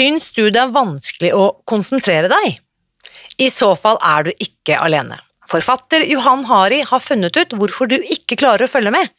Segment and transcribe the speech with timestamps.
[0.00, 2.54] Syns du det er vanskelig å konsentrere deg?
[3.36, 5.18] I så fall er du ikke alene.
[5.44, 9.10] Forfatter Johan Hari har funnet ut hvorfor du ikke klarer å følge med,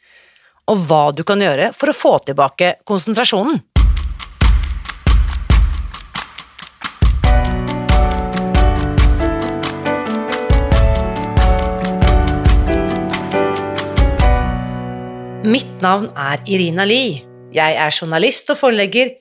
[0.65, 3.61] og hva du kan gjøre for å få tilbake konsentrasjonen.
[15.45, 17.21] Mitt navn er Irina Lie.
[17.53, 19.20] Jeg er journalist og forlegger,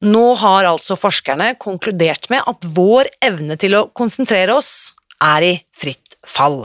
[0.00, 5.54] Nå har altså forskerne konkludert med at vår evne til å konsentrere oss er i
[5.76, 6.62] fritt fall.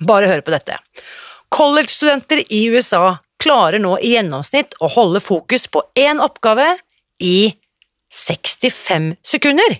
[0.00, 0.78] Bare hør på dette.
[1.52, 6.70] College-studenter i USA klarer nå i gjennomsnitt å holde fokus på én oppgave
[7.20, 7.52] i
[8.16, 9.76] 65 sekunder,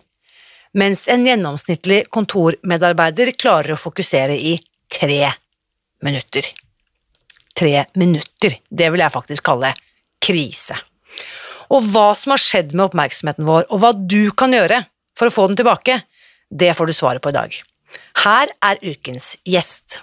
[0.77, 4.59] mens en gjennomsnittlig kontormedarbeider klarer å fokusere i
[4.93, 5.33] tre
[6.05, 6.53] minutter.
[7.57, 9.73] Tre minutter, det vil jeg faktisk kalle
[10.21, 10.77] krise
[11.71, 14.85] og hva som har skjedd med oppmerksomheten vår, og hva du kan gjøre
[15.19, 16.03] for å få den tilbake,
[16.51, 17.59] det får du svaret på i dag.
[18.25, 20.01] Her er ukens gjest.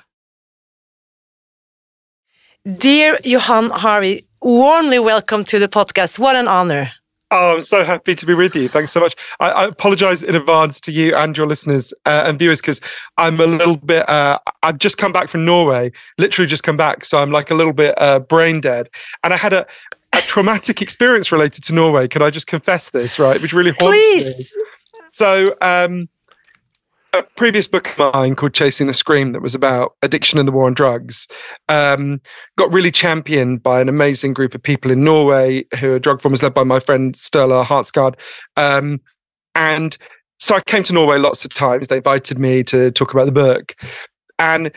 [2.67, 6.19] Dear Johan Harvey, warmly welcome to the podcast.
[6.19, 6.91] What an honor.
[7.29, 8.69] Oh, I'm so happy to be with you.
[8.69, 9.13] Thanks so much.
[9.41, 12.79] I, I apologize in advance to you and your listeners uh, and viewers because
[13.17, 14.07] I'm a little bit.
[14.07, 17.55] Uh, I've just come back from Norway, literally just come back, so I'm like a
[17.55, 18.89] little bit uh, brain dead.
[19.25, 19.67] And I had a,
[20.17, 22.07] a traumatic experience related to Norway.
[22.07, 23.41] Can I just confess this, right?
[23.41, 24.55] Which really haunts Please.
[24.55, 24.63] me.
[25.09, 26.09] So, um,
[27.13, 30.51] a previous book of mine called Chasing the Scream that was about addiction and the
[30.51, 31.27] war on drugs
[31.69, 32.21] um,
[32.57, 36.43] got really championed by an amazing group of people in Norway who are drug formers
[36.43, 38.19] led by my friend Sturla Hartsgaard.
[38.57, 38.99] Um,
[39.55, 39.97] and
[40.39, 41.87] so I came to Norway lots of times.
[41.87, 43.75] They invited me to talk about the book.
[44.37, 44.71] And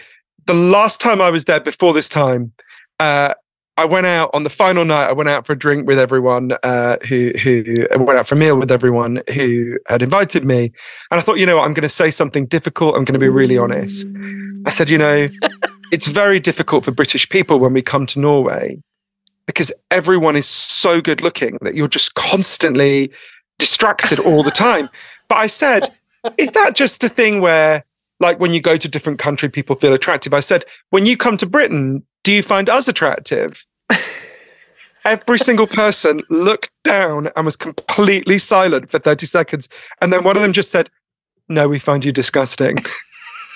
[0.47, 2.53] the last time I was there before this time,
[3.01, 3.35] uh,
[3.81, 5.09] I went out on the final night.
[5.09, 8.39] I went out for a drink with everyone uh, who who went out for a
[8.39, 10.65] meal with everyone who had invited me,
[11.11, 12.95] and I thought, you know, what, I'm going to say something difficult.
[12.95, 14.07] I'm going to be really honest.
[14.67, 15.31] I said, you know,
[15.93, 18.79] it's very difficult for British people when we come to Norway
[19.47, 23.11] because everyone is so good looking that you're just constantly
[23.59, 24.91] distracted all the time.
[25.29, 25.91] But I said,
[26.37, 27.87] is that just a thing where,
[28.21, 30.35] like, when you go to a different country, people feel attractive?
[30.35, 33.65] I said, when you come to Britain, do you find us attractive?
[35.05, 39.69] Every single person looked down and was completely silent for 30 seconds.
[40.03, 40.91] And then one of them just said,
[41.49, 42.77] No, we find you disgusting.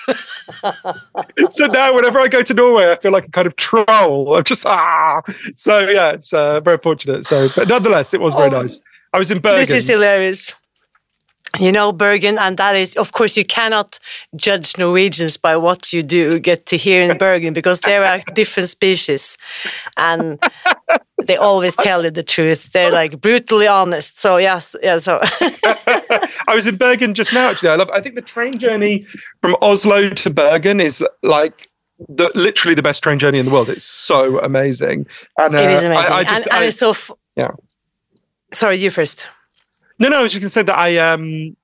[1.49, 4.35] so now, whenever I go to Norway, I feel like a kind of troll.
[4.35, 5.21] I'm just, ah.
[5.55, 7.25] So, yeah, it's uh, very fortunate.
[7.25, 8.79] So, but nonetheless, it was very Oh, nice.
[9.13, 9.59] I was in Bergen.
[9.59, 10.53] This is hilarious.
[11.59, 13.99] You know, Bergen, and that is, of course, you cannot
[14.35, 18.69] judge Norwegians by what you do get to hear in Bergen because there are different
[18.69, 19.37] species
[19.97, 20.39] and
[21.25, 22.71] they always tell you the truth.
[22.71, 24.19] They're like brutally honest.
[24.19, 25.19] So, yes, yeah, so.
[26.47, 27.49] I was in Bergen just now.
[27.49, 27.89] Actually, I love.
[27.91, 29.03] I think the train journey
[29.41, 31.69] from Oslo to Bergen is like
[32.09, 33.69] the literally the best train journey in the world.
[33.69, 35.05] It's so amazing.
[35.37, 36.11] And uh, it is amazing.
[36.13, 36.89] I, I just, and, and I- it's so.
[36.91, 37.51] F- yeah.
[38.53, 39.25] Sorry, you first.
[39.99, 40.19] No, no.
[40.19, 41.55] I was just gonna say that I um.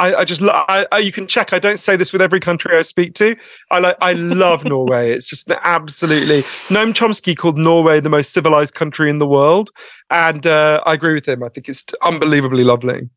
[0.00, 1.52] I, I just I, I, you can check.
[1.52, 3.34] I don't say this with every country I speak to.
[3.72, 5.10] I like I love Norway.
[5.10, 9.70] It's just an absolutely Noam Chomsky called Norway the most civilized country in the world,
[10.10, 11.42] and uh, I agree with him.
[11.42, 13.10] I think it's unbelievably lovely.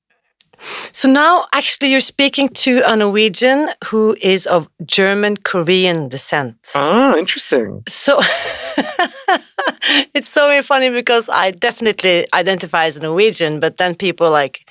[0.92, 6.56] So now, actually, you're speaking to a Norwegian who is of German Korean descent.
[6.76, 7.84] Ah, interesting.
[7.88, 8.20] So
[10.14, 14.66] it's so funny because I definitely identify as a Norwegian, but then people like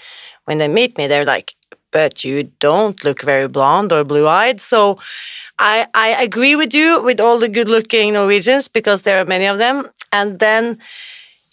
[0.44, 1.54] when they meet me, they're like,
[1.90, 4.98] "But you don't look very blonde or blue-eyed." So
[5.58, 9.58] I I agree with you with all the good-looking Norwegians because there are many of
[9.58, 10.78] them, and then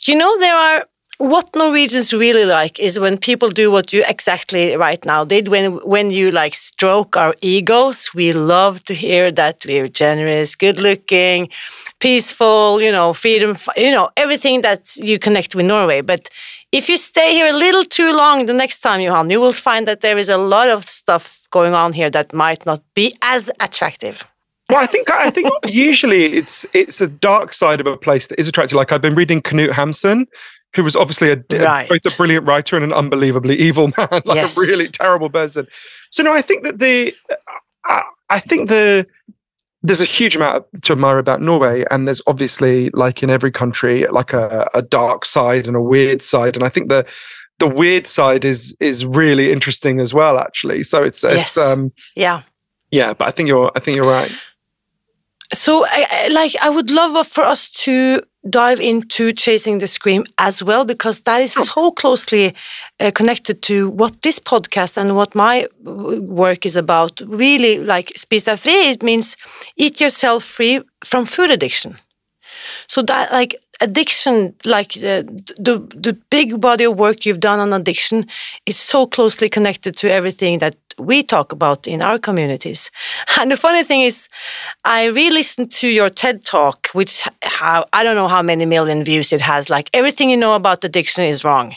[0.07, 0.85] you know there are
[1.17, 5.47] what Norwegians really like is when people do what you exactly right now did.
[5.47, 10.79] When when you like stroke our egos, we love to hear that we're generous, good
[10.79, 11.49] looking,
[11.99, 16.01] peaceful, you know, freedom, you know, everything that you connect with Norway.
[16.01, 16.29] But
[16.71, 19.87] if you stay here a little too long the next time, Johann, you will find
[19.87, 23.49] that there is a lot of stuff going on here that might not be as
[23.59, 24.23] attractive.
[24.69, 28.39] Well, I think I think usually it's it's a dark side of a place that
[28.39, 28.75] is attractive.
[28.75, 30.25] Like I've been reading Knut Hamsun,
[30.77, 31.89] who was obviously a, right.
[31.89, 34.55] both a brilliant writer and an unbelievably evil man, like yes.
[34.55, 35.67] a really terrible person.
[36.11, 37.15] So no, I think that the
[37.83, 39.07] I, I think the
[39.81, 44.05] there's a huge amount to admire about Norway, and there's obviously, like in every country,
[44.05, 46.55] like a, a dark side and a weird side.
[46.55, 47.07] And I think the
[47.57, 50.83] the weird side is is really interesting as well, actually.
[50.83, 51.47] So it's yes.
[51.47, 52.43] it's um yeah
[52.91, 54.31] yeah, but I think you're I think you're right.
[55.53, 60.63] So, I, like, I would love for us to dive into chasing the scream as
[60.63, 62.53] well, because that is so closely
[62.99, 67.21] uh, connected to what this podcast and what my work is about.
[67.25, 69.35] Really, like, spis deg fri, it means
[69.75, 71.95] eat yourself free from food addiction.
[72.87, 75.23] So that, like, addiction, like uh,
[75.59, 78.25] the the big body of work you've done on addiction,
[78.65, 82.91] is so closely connected to everything that we talk about in our communities.
[83.39, 84.29] And the funny thing is,
[84.83, 89.31] I re-listened to your TED talk, which how, I don't know how many million views
[89.31, 89.69] it has.
[89.69, 91.75] Like everything you know about addiction is wrong.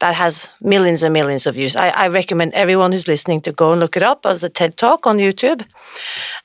[0.00, 1.76] That has millions and millions of views.
[1.76, 4.76] I, I recommend everyone who's listening to go and look it up as a TED
[4.76, 5.64] talk on YouTube.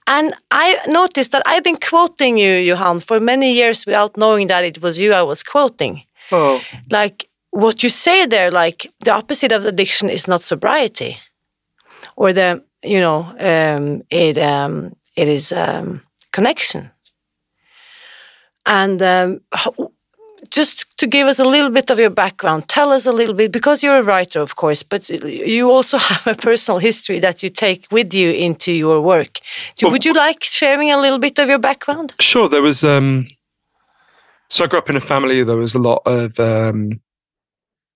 [0.05, 4.63] And I noticed that I've been quoting you, Johan, for many years without knowing that
[4.63, 6.03] it was you I was quoting.
[6.31, 6.61] Oh.
[6.89, 11.19] Like what you say there, like the opposite of addiction is not sobriety
[12.17, 16.91] or the you know um, it um, it is um, connection.
[18.65, 19.39] And um,
[20.49, 23.49] just to give us a little bit of your background, tell us a little bit
[23.53, 27.49] because you're a writer, of course, but you also have a personal history that you
[27.49, 29.39] take with you into your work.
[29.81, 32.13] Well, would you like sharing a little bit of your background?
[32.19, 32.49] Sure.
[32.49, 33.25] There was um,
[34.49, 35.43] so I grew up in a family.
[35.43, 36.99] There was a lot of um,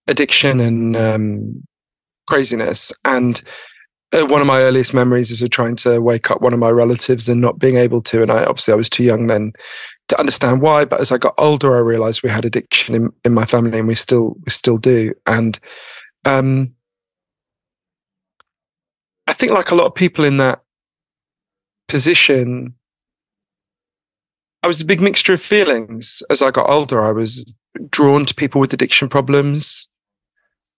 [0.07, 1.63] addiction and um,
[2.27, 3.41] craziness, and
[4.13, 7.29] one of my earliest memories is of trying to wake up one of my relatives
[7.29, 8.21] and not being able to.
[8.21, 9.53] And I obviously I was too young then
[10.09, 10.83] to understand why.
[10.85, 13.87] But as I got older, I realized we had addiction in, in my family, and
[13.87, 15.13] we still we still do.
[15.25, 15.57] And
[16.25, 16.73] um,
[19.27, 20.61] I think, like a lot of people in that
[21.87, 22.75] position,
[24.61, 26.21] I was a big mixture of feelings.
[26.29, 27.45] As I got older, I was
[27.89, 29.87] drawn to people with addiction problems.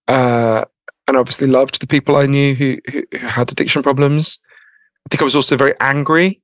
[0.07, 0.65] Uh,
[1.08, 4.40] and obviously loved the people I knew who, who, who had addiction problems.
[5.06, 6.42] I think I was also very angry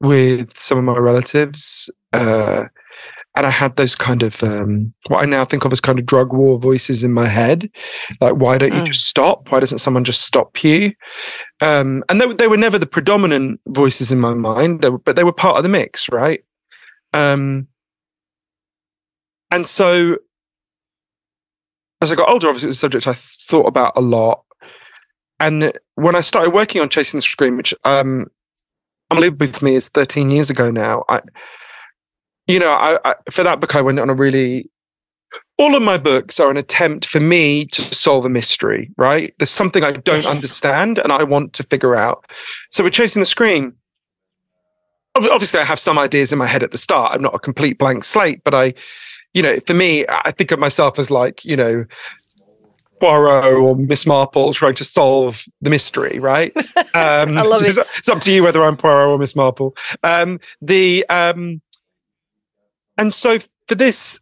[0.00, 1.90] with some of my relatives.
[2.12, 2.64] Uh,
[3.34, 6.04] and I had those kind of um, what I now think of as kind of
[6.04, 7.70] drug war voices in my head,
[8.20, 8.86] like why don't you mm.
[8.86, 9.50] just stop?
[9.50, 10.92] Why doesn't someone just stop you?
[11.62, 15.32] Um, and they, they were never the predominant voices in my mind, but they were
[15.32, 16.44] part of the mix, right?
[17.14, 17.68] Um,
[19.50, 20.18] and so
[22.02, 24.42] as I got older, obviously, it was a subject I thought about a lot.
[25.38, 28.26] And when I started working on Chasing the Scream, which um,
[29.10, 31.20] unbelievably to me is 13 years ago now, I,
[32.48, 34.68] you know, I, I, for that book, I went on a really.
[35.58, 39.32] All of my books are an attempt for me to solve a mystery, right?
[39.38, 40.34] There's something I don't yes.
[40.34, 42.26] understand and I want to figure out.
[42.70, 43.74] So with Chasing the Scream,
[45.14, 47.12] obviously I have some ideas in my head at the start.
[47.14, 48.74] I'm not a complete blank slate, but I,
[49.34, 51.84] you know, for me, I think of myself as like, you know,
[53.00, 56.54] Poirot or Miss Marple trying to solve the mystery, right?
[56.94, 57.74] Um, I love it.
[57.74, 59.74] It's, up to you whether I'm Poirot or Miss Marple.
[60.02, 61.62] Um, the um,
[62.98, 64.20] and so for this,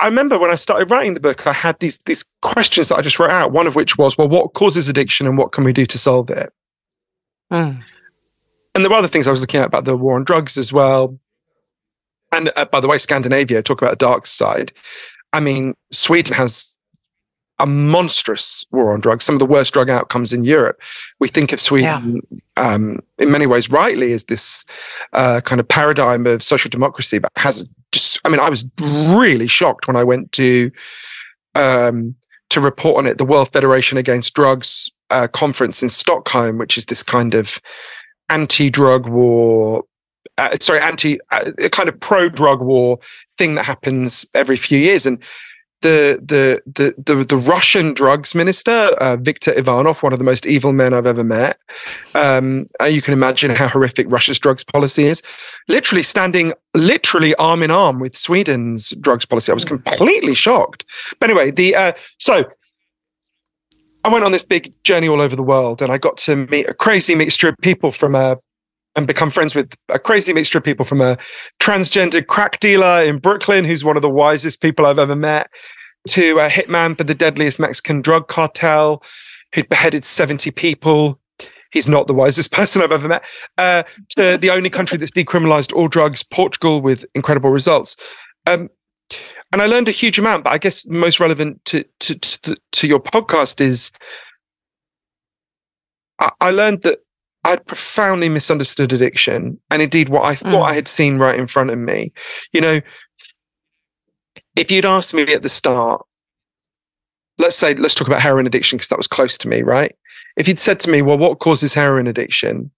[0.00, 3.00] I remember when I started writing the book, I had these these questions that I
[3.00, 3.52] just wrote out.
[3.52, 6.30] One of which was, well, what causes addiction and what can we do to solve
[6.30, 6.52] it?
[7.52, 7.80] Mm.
[8.74, 10.72] And there were other things I was looking at about the war on drugs as
[10.72, 11.16] well.
[12.34, 14.72] And uh, by the way, Scandinavia, talk about the dark side.
[15.32, 16.76] I mean, Sweden has
[17.60, 20.82] a monstrous war on drugs, some of the worst drug outcomes in Europe.
[21.20, 22.20] We think of Sweden,
[22.56, 22.74] yeah.
[22.74, 24.64] um, in many ways, rightly, as this
[25.12, 29.46] uh, kind of paradigm of social democracy, but has just, I mean, I was really
[29.46, 30.70] shocked when I went to.
[31.54, 32.16] Um,
[32.50, 36.86] to report on it, the World Federation Against Drugs uh, conference in Stockholm, which is
[36.86, 37.60] this kind of
[38.28, 39.84] anti-drug war
[40.38, 42.98] uh, sorry, anti, uh, kind of pro drug war
[43.36, 45.06] thing that happens every few years.
[45.06, 45.18] And
[45.84, 50.46] the the the the, the Russian drugs minister, uh, Viktor Ivanov, one of the most
[50.46, 51.58] evil men I've ever met.
[52.14, 55.22] Um, you can imagine how horrific Russia's drugs policy is.
[55.68, 59.52] Literally standing, literally arm in arm with Sweden's drugs policy.
[59.52, 60.84] I was completely shocked.
[61.20, 62.44] But anyway, the uh, so
[64.04, 66.68] I went on this big journey all over the world, and I got to meet
[66.68, 68.38] a crazy mixture of people from a
[68.96, 71.16] and become friends with a crazy mixture of people from a
[71.60, 75.50] transgender crack dealer in Brooklyn, who's one of the wisest people I've ever met,
[76.08, 79.02] to a hitman for the deadliest Mexican drug cartel,
[79.54, 81.18] who'd beheaded 70 people.
[81.72, 83.24] He's not the wisest person I've ever met.
[83.58, 83.82] Uh,
[84.16, 87.96] to the only country that's decriminalized all drugs, Portugal, with incredible results.
[88.46, 88.70] Um,
[89.52, 92.86] and I learned a huge amount, but I guess most relevant to to to, to
[92.88, 93.92] your podcast is
[96.18, 97.03] I, I learned that
[97.44, 100.68] I'd profoundly misunderstood addiction and indeed what I thought mm.
[100.68, 102.12] I had seen right in front of me.
[102.52, 102.80] You know,
[104.56, 106.04] if you'd asked me at the start,
[107.38, 109.94] let's say, let's talk about heroin addiction because that was close to me, right?
[110.36, 112.70] If you'd said to me, well, what causes heroin addiction?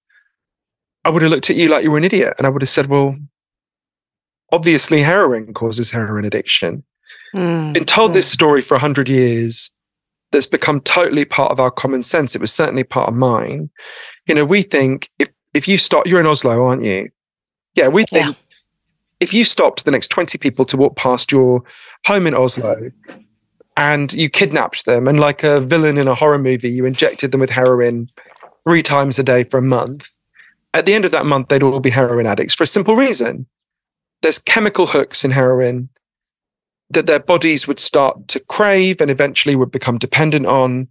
[1.05, 2.69] I would have looked at you like you were an idiot and I would have
[2.69, 3.17] said, well,
[4.53, 6.83] obviously heroin causes heroin addiction.
[7.35, 7.73] Mm.
[7.73, 8.15] Been told mm.
[8.15, 9.71] this story for 100 years
[10.33, 12.35] that's become totally part of our common sense.
[12.35, 13.71] It was certainly part of mine.
[14.27, 17.09] You know, we think if if you stop, you're in Oslo, aren't you?
[17.75, 18.33] Yeah, we think yeah.
[19.21, 21.63] if you stopped the next 20 people to walk past your
[22.05, 22.91] home in Oslo
[23.77, 27.41] and you kidnapped them and like a villain in a horror movie, you injected them
[27.41, 28.11] with heroin
[28.67, 30.11] three times a day for a month.
[30.75, 33.47] At the end of that month, they'd all be heroin addicts for a simple reason.
[34.21, 35.89] There's chemical hooks in heroin
[36.91, 40.89] that their bodies would start to crave and eventually would become dependent on.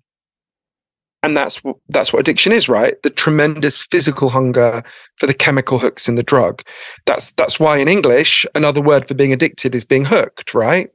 [1.23, 3.01] And that's what, that's what addiction is, right?
[3.01, 4.83] The tremendous physical hunger
[5.15, 6.61] for the chemical hooks in the drug.
[7.05, 10.91] That's that's why in English another word for being addicted is being hooked, right?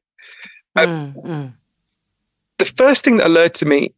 [0.79, 1.53] Mm, mm.
[2.59, 3.93] The first thing that alerted me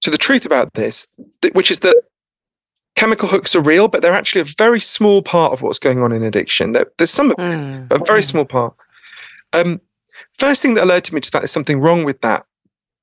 [0.00, 1.08] to the truth about this,
[1.52, 1.96] which is that
[2.94, 6.12] chemical hooks are real, but they're actually a very small part of what's going on
[6.12, 6.72] in addiction.
[6.72, 8.24] there's some, mm, a very mm.
[8.24, 8.74] small part.
[9.52, 9.80] Um,
[10.38, 12.44] First thing that alerted me to that is something wrong with that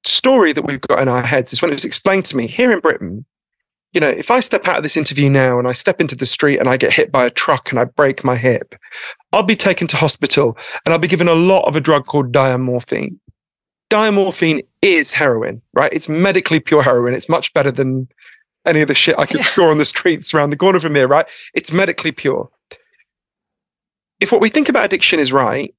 [0.04, 2.72] story that we've got in our heads is when it was explained to me here
[2.72, 3.26] in Britain,
[3.94, 6.26] you know, if I step out of this interview now and I step into the
[6.26, 8.76] street and I get hit by a truck and I break my hip,
[9.34, 12.32] I'll be taken to hospital and I'll be given a lot of a drug called
[12.32, 13.18] diamorphine.
[13.90, 15.92] Diamorphine is heroin, right?
[15.92, 17.14] It's medically pure heroin.
[17.14, 18.08] It's much better than
[18.66, 19.46] any of the shit I could yeah.
[19.46, 21.26] score on the streets around the corner from here, right?
[21.54, 22.50] It's medically pure.
[24.22, 25.74] If what we think about addiction is right,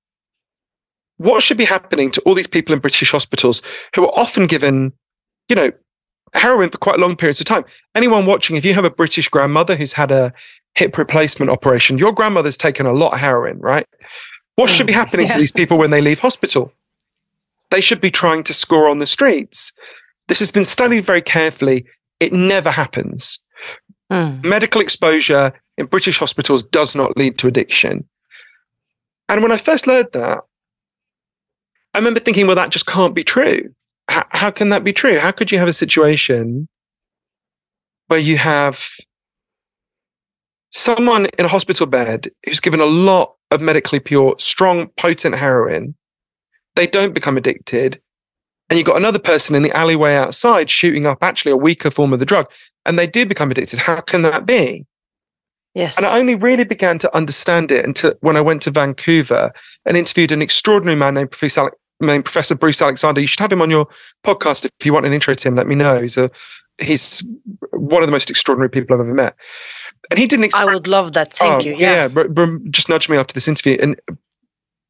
[1.18, 3.62] what should be happening to all these people in British hospitals
[3.94, 4.92] who are often given,
[5.48, 5.70] you know,
[6.34, 7.64] heroin for quite long periods of time?
[7.94, 10.32] Anyone watching, if you have a British grandmother who's had a
[10.74, 13.86] hip replacement operation, your grandmother's taken a lot of heroin, right?
[14.56, 15.34] What should be mm, happening yeah.
[15.34, 16.72] to these people when they leave hospital?
[17.70, 19.72] They should be trying to score on the streets.
[20.28, 21.86] This has been studied very carefully.
[22.20, 23.40] It never happens.
[24.10, 24.44] Mm.
[24.44, 28.06] Medical exposure in British hospitals does not lead to addiction.
[29.28, 30.40] And when I first learned that,
[31.94, 33.74] I remember thinking, well, that just can't be true.
[34.10, 35.18] H- how can that be true?
[35.18, 36.68] How could you have a situation
[38.08, 38.88] where you have
[40.70, 45.94] someone in a hospital bed who's given a lot of medically pure, strong, potent heroin?
[46.76, 48.00] They don't become addicted.
[48.70, 52.14] And you've got another person in the alleyway outside shooting up actually a weaker form
[52.14, 52.50] of the drug,
[52.86, 53.80] and they do become addicted.
[53.80, 54.86] How can that be?
[55.74, 55.96] Yes.
[55.96, 59.52] And I only really began to understand it until when I went to Vancouver
[59.86, 61.70] and interviewed an extraordinary man named Professor
[62.06, 63.20] mean, Professor Bruce Alexander.
[63.20, 63.86] You should have him on your
[64.24, 65.54] podcast if you want an intro to him.
[65.54, 66.00] Let me know.
[66.00, 66.30] He's a
[66.78, 67.24] he's
[67.72, 69.34] one of the most extraordinary people I've ever met.
[70.10, 70.54] And he didn't.
[70.54, 71.32] I would love that.
[71.32, 71.76] Thank oh, you.
[71.76, 72.56] Yeah, yeah.
[72.70, 73.78] just nudge me after this interview.
[73.80, 74.00] And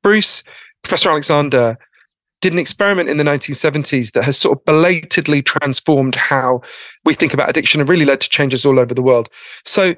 [0.02, 0.42] Bruce,
[0.82, 1.78] Professor Alexander,
[2.40, 6.60] did an experiment in the 1970s that has sort of belatedly transformed how
[7.04, 9.28] we think about addiction and really led to changes all over the world.
[9.64, 9.94] So,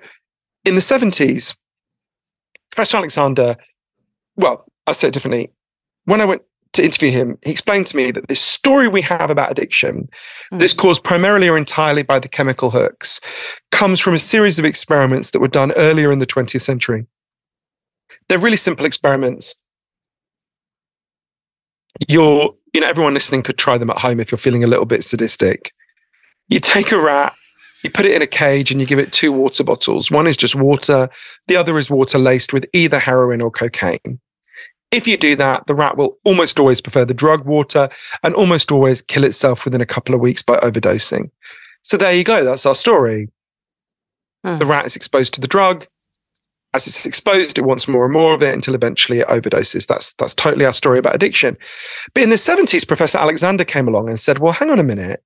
[0.64, 1.56] in the 70s,
[2.70, 3.56] Professor Alexander,
[4.36, 5.52] well, I'll say it differently.
[6.04, 6.42] When I went
[6.74, 10.08] to interview him, he explained to me that this story we have about addiction,
[10.52, 10.58] mm.
[10.58, 13.20] that's caused primarily or entirely by the chemical hooks,
[13.70, 17.06] comes from a series of experiments that were done earlier in the 20th century.
[18.28, 19.54] They're really simple experiments.
[22.08, 24.86] You're, you know, everyone listening could try them at home if you're feeling a little
[24.86, 25.72] bit sadistic.
[26.48, 27.34] You take a rat,
[27.84, 30.10] you put it in a cage and you give it two water bottles.
[30.10, 31.08] One is just water,
[31.46, 34.18] the other is water laced with either heroin or cocaine.
[34.94, 37.88] If you do that, the rat will almost always prefer the drug water
[38.22, 41.30] and almost always kill itself within a couple of weeks by overdosing.
[41.82, 42.44] So there you go.
[42.44, 43.28] That's our story.
[44.44, 44.58] Hmm.
[44.58, 45.86] The rat is exposed to the drug
[46.74, 49.86] as it's exposed, it wants more and more of it until eventually it overdoses.
[49.86, 51.56] That's that's totally our story about addiction.
[52.12, 55.22] But in the 70s, Professor Alexander came along and said, well, hang on a minute.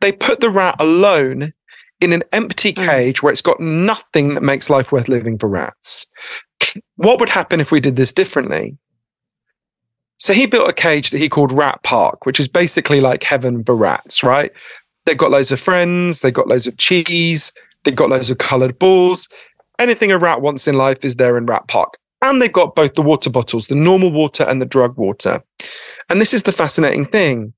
[0.00, 1.52] They put the rat alone
[2.00, 2.84] in an empty hmm.
[2.84, 6.06] cage where it's got nothing that makes life worth living for rats.
[6.96, 8.76] What would happen if we did this differently?
[10.18, 13.64] So he built a cage that he called Rat Park, which is basically like heaven
[13.64, 14.52] for rats, right?
[15.04, 18.78] They've got loads of friends, they've got loads of cheese, they've got loads of colored
[18.78, 19.28] balls,
[19.78, 21.98] anything a rat wants in life is there in Rat Park.
[22.22, 25.42] And they've got both the water bottles, the normal water and the drug water.
[26.08, 27.52] And this is the fascinating thing.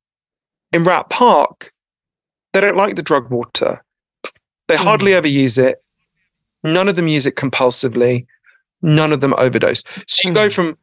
[0.73, 1.73] In Rat Park,
[2.53, 3.85] they don't like the drug water.
[4.67, 4.83] They mm.
[4.83, 5.85] hardly ever use it.
[6.65, 8.26] None of them use it compulsively.
[8.83, 9.83] None of them overdose.
[10.06, 10.52] So you go hmm.
[10.52, 10.78] from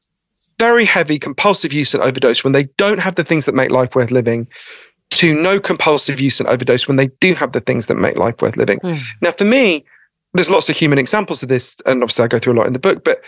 [0.59, 3.95] very heavy compulsive use and overdose when they don't have the things that make life
[3.95, 4.47] worth living
[5.11, 8.41] to no compulsive use and overdose when they do have the things that make life
[8.41, 8.79] worth living.
[8.79, 9.01] Mm.
[9.21, 9.85] Now, for me,
[10.33, 12.73] there's lots of human examples of this, and obviously I go through a lot in
[12.73, 13.21] the book, but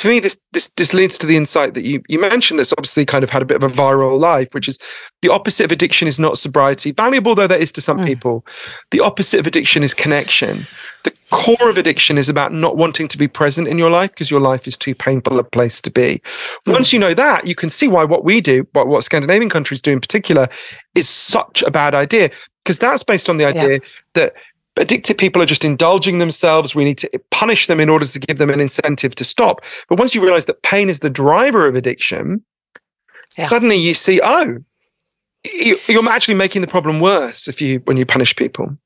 [0.00, 3.04] to me, this this this leads to the insight that you you mentioned that's obviously
[3.04, 4.78] kind of had a bit of a viral life, which is
[5.20, 8.06] the opposite of addiction is not sobriety, valuable though that is to some mm.
[8.06, 8.46] people.
[8.92, 10.66] The opposite of addiction is connection.
[11.04, 14.30] The core of addiction is about not wanting to be present in your life because
[14.30, 16.22] your life is too painful a place to be.
[16.66, 16.72] Mm.
[16.72, 19.82] Once you know that, you can see why what we do, what, what Scandinavian countries
[19.82, 20.48] do in particular,
[20.94, 22.30] is such a bad idea
[22.64, 23.78] because that's based on the idea yeah.
[24.14, 24.34] that
[24.80, 26.74] addicted people are just indulging themselves.
[26.74, 29.64] We need to punish them in order to give them an incentive to stop.
[29.88, 32.42] But once you realize that pain is the driver of addiction,
[33.36, 33.44] yeah.
[33.44, 34.58] suddenly you see, oh,
[35.44, 38.76] you're actually making the problem worse if you when you punish people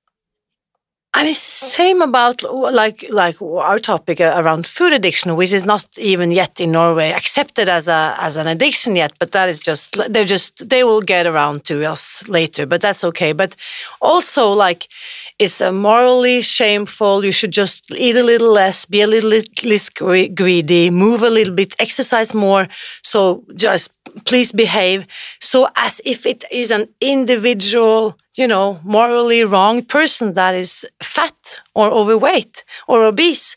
[1.15, 5.87] and it's the same about like like our topic around food addiction, which is not
[5.97, 9.13] even yet in Norway accepted as a as an addiction yet.
[9.21, 12.67] But that is just they're just they will get around to us later.
[12.67, 13.33] But that's okay.
[13.33, 13.55] But
[14.01, 14.89] also like
[15.39, 17.25] it's a morally shameful.
[17.25, 21.55] You should just eat a little less, be a little less greedy, move a little
[21.55, 22.69] bit, exercise more.
[23.03, 23.91] So just
[24.25, 25.07] please behave.
[25.41, 31.61] So as if it is an individual you know, morally wrong person that is fat
[31.75, 33.55] or overweight or obese,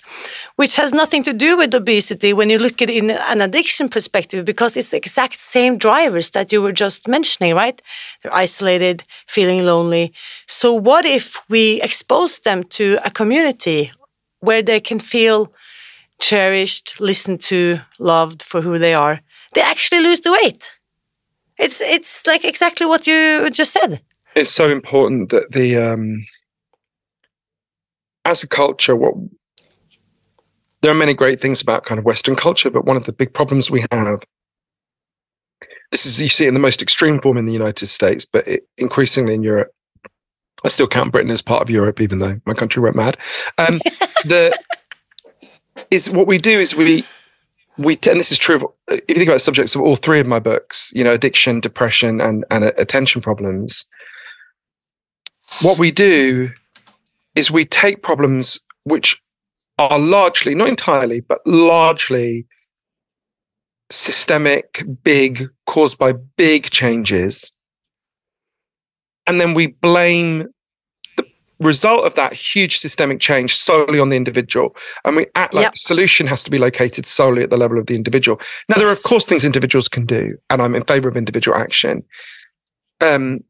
[0.55, 3.89] which has nothing to do with obesity when you look at it in an addiction
[3.89, 7.81] perspective, because it's the exact same drivers that you were just mentioning, right?
[8.22, 10.13] They're isolated, feeling lonely.
[10.48, 13.91] So, what if we expose them to a community
[14.41, 15.51] where they can feel
[16.19, 19.22] cherished, listened to, loved for who they are?
[19.55, 20.74] They actually lose the weight.
[21.57, 24.01] It's it's like exactly what you just said
[24.37, 26.25] it's so important that the um,
[28.23, 29.15] as a culture, what
[30.81, 33.33] there are many great things about kind of Western culture, but one of the big
[33.33, 34.23] problems we have.
[35.91, 38.47] This is you see it in the most extreme form in the United States, but
[38.47, 39.71] it, increasingly in Europe.
[40.63, 43.17] I still count Britain as part of Europe, even though my country went mad.
[43.57, 43.79] Um,
[44.25, 44.57] the
[45.89, 47.05] is what we do is we
[47.77, 48.57] we and this is true.
[48.57, 51.13] Of, if you think about the subjects of all three of my books, you know,
[51.13, 53.85] addiction, depression, and and attention problems,
[55.61, 56.50] what we do
[57.35, 59.22] is we take problems which
[59.79, 62.46] are largely, not entirely, but largely
[63.89, 67.53] systemic, big, caused by big changes.
[69.27, 70.48] And then we blame
[71.15, 71.25] the
[71.59, 74.75] result of that huge systemic change solely on the individual.
[75.05, 75.74] And we act like yep.
[75.74, 78.39] the solution has to be located solely at the level of the individual.
[78.70, 81.57] Now, there are, of course, things individuals can do, and I'm in favor of individual
[81.57, 82.03] action.
[83.01, 83.41] Um,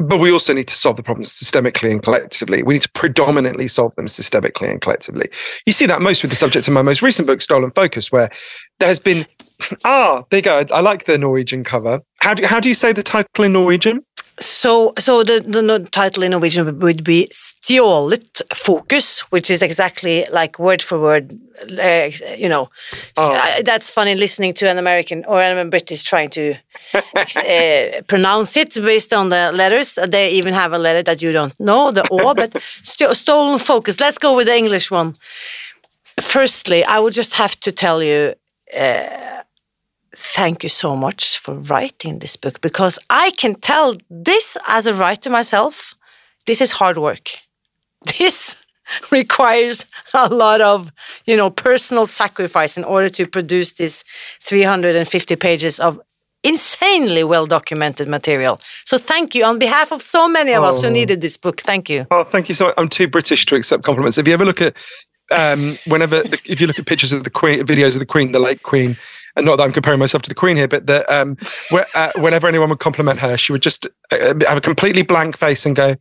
[0.00, 2.62] but we also need to solve the problems systemically and collectively.
[2.62, 5.28] We need to predominantly solve them systemically and collectively.
[5.66, 8.30] You see that most with the subject of my most recent book, Stolen Focus, where
[8.78, 9.26] there has been
[9.84, 10.64] ah, there you go.
[10.72, 12.00] I like the Norwegian cover.
[12.20, 14.04] How do how do you say the title in Norwegian?
[14.40, 20.58] So, so the, the title in Norwegian would be "Stjålet fokus," which is exactly like
[20.58, 21.38] word for word.
[21.78, 22.70] Uh, you know,
[23.18, 23.34] oh.
[23.34, 26.54] uh, that's funny listening to an American or a British trying to
[26.94, 29.98] uh, pronounce it based on the letters.
[30.08, 34.00] They even have a letter that you don't know, the O, but st stolen focus.
[34.00, 35.12] Let's go with the English one.
[36.18, 38.34] Firstly, I would just have to tell you
[38.74, 39.39] uh,
[40.16, 44.94] thank you so much for writing this book because I can tell this as a
[44.94, 45.94] writer myself,
[46.46, 47.30] this is hard work.
[48.18, 48.60] This
[49.10, 50.92] requires a lot of,
[51.26, 54.04] you know, personal sacrifice in order to produce this
[54.40, 56.00] 350 pages of
[56.42, 58.60] insanely well documented material.
[58.84, 60.68] So thank you on behalf of so many of oh.
[60.68, 60.92] us who oh.
[60.92, 61.60] needed this book.
[61.60, 62.06] Thank you.
[62.10, 62.74] Oh, thank you so much.
[62.78, 64.18] I'm too British to accept compliments.
[64.18, 64.76] If you ever look at
[65.30, 68.32] um, whenever the, if you look at pictures of the Queen, videos of the Queen,
[68.32, 68.96] the late Queen,
[69.36, 71.36] and not that I'm comparing myself to the Queen here, but that um,
[71.70, 75.36] where, uh, whenever anyone would compliment her, she would just uh, have a completely blank
[75.36, 75.96] face and go,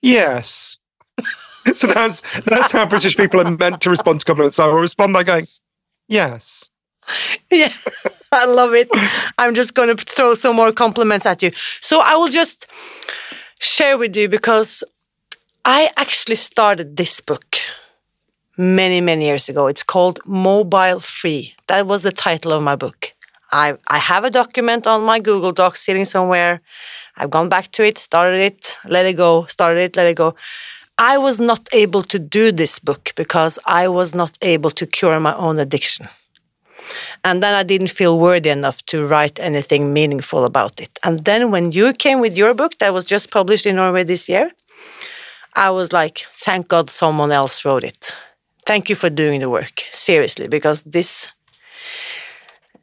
[0.00, 0.78] "Yes."
[1.74, 4.56] so that's that's how British people are meant to respond to compliments.
[4.56, 5.46] So I will respond by going,
[6.08, 6.70] "Yes."
[7.50, 7.72] Yeah,
[8.32, 8.88] I love it.
[9.36, 11.50] I'm just going to throw some more compliments at you.
[11.80, 12.66] So I will just
[13.58, 14.84] share with you because
[15.64, 17.58] I actually started this book
[18.56, 19.66] many, many years ago.
[19.66, 21.54] It's called Mobile Free.
[21.68, 23.12] That was the title of my book.
[23.50, 26.60] I, I have a document on my Google Docs sitting somewhere.
[27.16, 30.34] I've gone back to it, started it, let it go, started it, let it go.
[30.98, 35.20] I was not able to do this book because I was not able to cure
[35.20, 36.08] my own addiction.
[37.24, 40.98] And then I didn't feel worthy enough to write anything meaningful about it.
[41.04, 44.28] And then when you came with your book that was just published in Norway this
[44.28, 44.50] year,
[45.54, 48.11] I was like, thank God someone else wrote it.
[48.66, 51.32] Thank you for doing the work, seriously, because this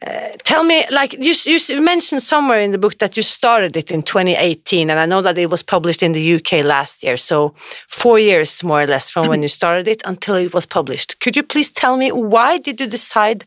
[0.08, 3.92] uh, tell me, like you, you mentioned somewhere in the book that you started it
[3.92, 7.18] in 2018, and I know that it was published in the UK last year.
[7.18, 7.54] So
[7.90, 11.20] four years, more or less, from when you started it until it was published.
[11.20, 13.44] Could you please tell me why did you decide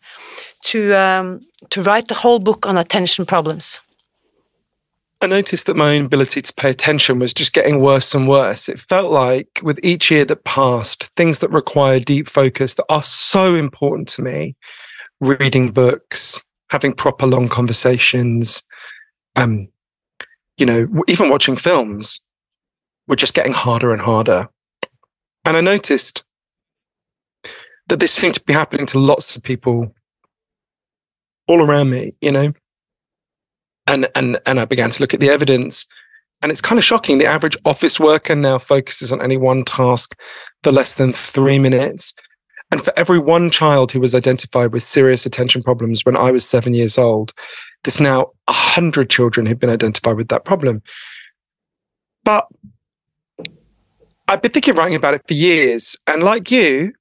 [0.64, 1.40] to um,
[1.70, 3.80] to write the whole book on attention problems?
[5.22, 8.68] I noticed that my inability to pay attention was just getting worse and worse.
[8.68, 13.04] It felt like with each year that passed, things that require deep focus that are
[13.04, 14.56] so important to me
[15.20, 18.64] reading books, having proper long conversations,
[19.36, 19.68] um,
[20.56, 22.20] you know, even watching films
[23.06, 24.48] were just getting harder and harder.
[25.44, 26.24] And I noticed
[27.86, 29.94] that this seemed to be happening to lots of people
[31.46, 32.52] all around me, you know.
[33.86, 35.86] And and and I began to look at the evidence.
[36.42, 37.18] And it's kind of shocking.
[37.18, 40.18] The average office worker now focuses on any one task
[40.64, 42.14] for less than three minutes.
[42.72, 46.48] And for every one child who was identified with serious attention problems when I was
[46.48, 47.32] seven years old,
[47.84, 50.82] there's now a hundred children who've been identified with that problem.
[52.24, 52.46] But
[54.26, 55.96] I've been thinking writing about it for years.
[56.06, 56.92] And like you,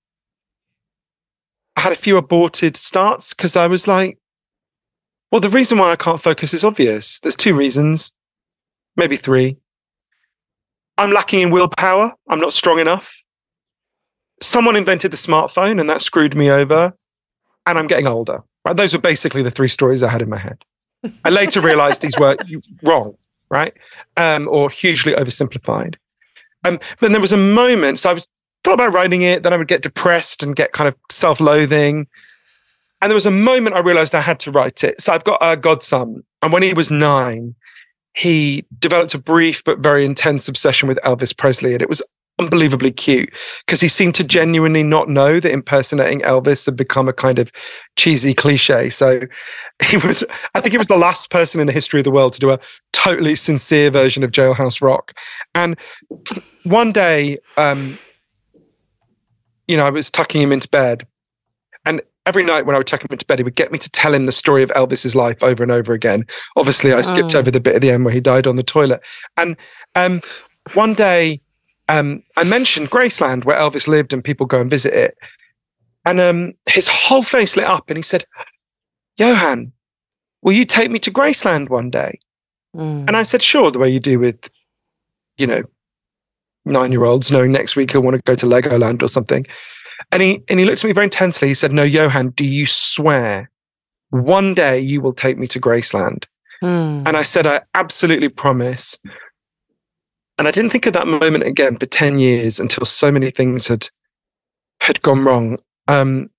[1.78, 4.18] I had a few aborted starts because I was like,
[5.32, 7.20] well, the reason why I can't focus is obvious.
[7.20, 8.12] There's two reasons,
[8.96, 9.58] maybe three.
[10.98, 12.14] I'm lacking in willpower.
[12.30, 13.24] I'm not strong enough.
[14.42, 16.94] Someone invented the smartphone and that screwed me over
[17.66, 18.44] and i'm getting older.
[18.66, 18.76] Right?
[18.76, 20.64] Those were basically the three stories i had in my head.
[21.24, 22.36] I later realized these were
[22.84, 23.16] wrong
[23.52, 23.74] right?
[24.18, 25.96] Um, or hugely oversimplified.
[26.64, 28.28] Um, but there was a moment so i was
[28.64, 32.06] thought about writing it then i would get depressed and get kind of self-loathing
[33.02, 35.38] and there was a moment i realized i had to write it so i've got
[35.42, 37.56] a godson and when he was nine
[38.14, 41.74] he developed a brief but very intense obsession with Elvis Presley.
[41.74, 42.02] And it was
[42.40, 43.30] unbelievably cute
[43.66, 47.52] because he seemed to genuinely not know that impersonating Elvis had become a kind of
[47.98, 48.90] cheesy cliche.
[48.90, 49.22] So
[49.84, 50.24] he would,
[50.56, 52.52] I think he was the last person in the history of the world to do
[52.52, 52.60] a
[52.92, 55.14] totally sincere version of Jailhouse Rock.
[55.56, 55.78] And
[56.64, 57.98] one day, um,
[59.68, 61.08] you know, I was tucking him into bed
[62.26, 64.14] every night when I would tuck him into bed, he would get me to tell
[64.14, 66.26] him the story of Elvis's life over and over again.
[66.56, 67.40] Obviously, I skipped oh.
[67.40, 69.02] over the bit at the end where he died on the toilet.
[69.38, 69.56] And
[69.96, 70.22] um,
[70.74, 71.42] one day,
[71.90, 75.18] um, I mentioned Graceland, where Elvis lived, and people go and visit it.
[76.06, 78.26] And um, his whole face lit up, and he said,
[79.18, 79.72] "Johann,
[80.42, 82.20] will you take me to Graceland one day?"
[82.76, 83.08] Mm.
[83.08, 84.50] And I said, "Sure," the way you do with,
[85.38, 85.64] you know,
[86.66, 89.46] nine-year-olds, knowing next week he'll want to go to Legoland or something.
[90.12, 91.48] And he and he looked at me very intensely.
[91.48, 93.50] He said, "No, Johann, do you swear
[94.10, 96.26] one day you will take me to Graceland?"
[96.64, 97.08] Mm.
[97.08, 99.00] And I said, "I absolutely promise."
[100.38, 103.68] And I didn't think of that moment again for 10 years until so many things
[103.68, 103.90] had
[104.80, 105.58] had gone wrong.
[105.88, 106.30] Um,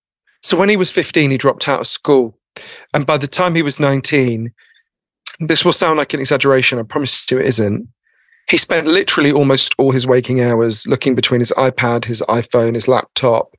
[0.42, 2.36] so when he was 15, he dropped out of school.
[2.92, 4.52] And by the time he was 19,
[5.40, 6.78] this will sound like an exaggeration.
[6.78, 7.88] I promise you it isn't.
[8.52, 12.86] He spent literally almost all his waking hours looking between his iPad, his iPhone, his
[12.86, 13.54] laptop.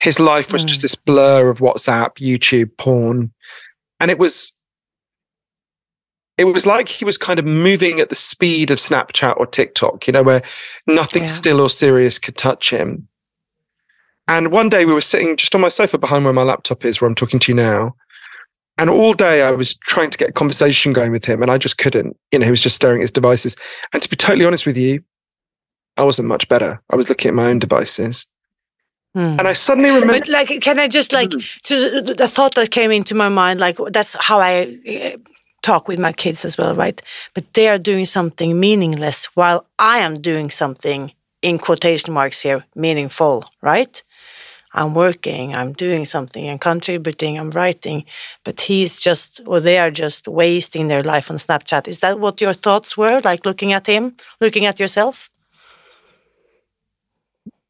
[0.00, 0.68] His life was mm.
[0.68, 3.34] just this blur of WhatsApp, YouTube, porn.
[4.00, 4.56] And it was
[6.38, 10.06] it was like he was kind of moving at the speed of Snapchat or TikTok,
[10.06, 10.40] you know, where
[10.86, 11.28] nothing yeah.
[11.28, 13.06] still or serious could touch him.
[14.26, 16.98] And one day we were sitting just on my sofa behind where my laptop is,
[16.98, 17.94] where I'm talking to you now.
[18.76, 21.58] And all day I was trying to get a conversation going with him and I
[21.58, 22.16] just couldn't.
[22.32, 23.56] You know, he was just staring at his devices.
[23.92, 25.02] And to be totally honest with you,
[25.96, 26.82] I wasn't much better.
[26.90, 28.26] I was looking at my own devices.
[29.14, 29.38] Hmm.
[29.38, 30.14] And I suddenly remember.
[30.14, 32.16] But like, can I just like, mm.
[32.16, 35.16] the thought that came into my mind, like that's how I
[35.62, 37.00] talk with my kids as well, right?
[37.32, 42.64] But they are doing something meaningless while I am doing something in quotation marks here,
[42.74, 44.02] meaningful, right?
[44.74, 48.04] I'm working, I'm doing something, I'm contributing, I'm writing,
[48.42, 51.86] but he's just, or they are just wasting their life on Snapchat.
[51.86, 55.30] Is that what your thoughts were, like looking at him, looking at yourself?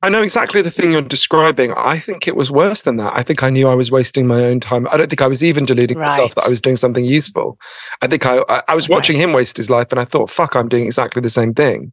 [0.03, 1.73] I know exactly the thing you're describing.
[1.77, 3.15] I think it was worse than that.
[3.15, 4.87] I think I knew I was wasting my own time.
[4.89, 6.09] I don't think I was even deluding right.
[6.09, 7.59] myself that I was doing something useful.
[8.03, 9.25] I think I, I, I was watching right.
[9.25, 11.93] him waste his life and I thought, fuck, I'm doing exactly the same thing.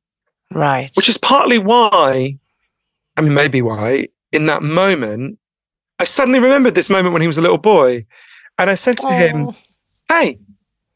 [0.54, 0.92] Right.
[0.96, 2.38] Which is partly why,
[3.16, 5.38] I mean, maybe why, in that moment,
[6.00, 8.06] I suddenly remembered this moment when he was a little boy.
[8.58, 9.18] And I said to Aww.
[9.18, 9.56] him,
[10.08, 10.40] hey,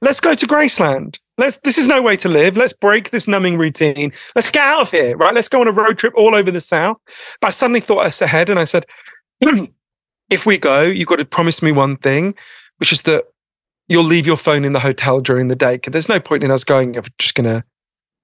[0.02, 1.20] let's go to Graceland.
[1.38, 2.56] Let's, this is no way to live.
[2.56, 4.14] Let's break this numbing routine.
[4.36, 5.34] Let's get out of here, right?
[5.34, 6.98] Let's go on a road trip all over the South.
[7.42, 8.86] But I suddenly thought us ahead and I said,
[10.30, 12.36] if we go, you've got to promise me one thing,
[12.78, 13.26] which is that
[13.88, 15.76] you'll leave your phone in the hotel during the day.
[15.76, 17.64] Because there's no point in us going if we're just going to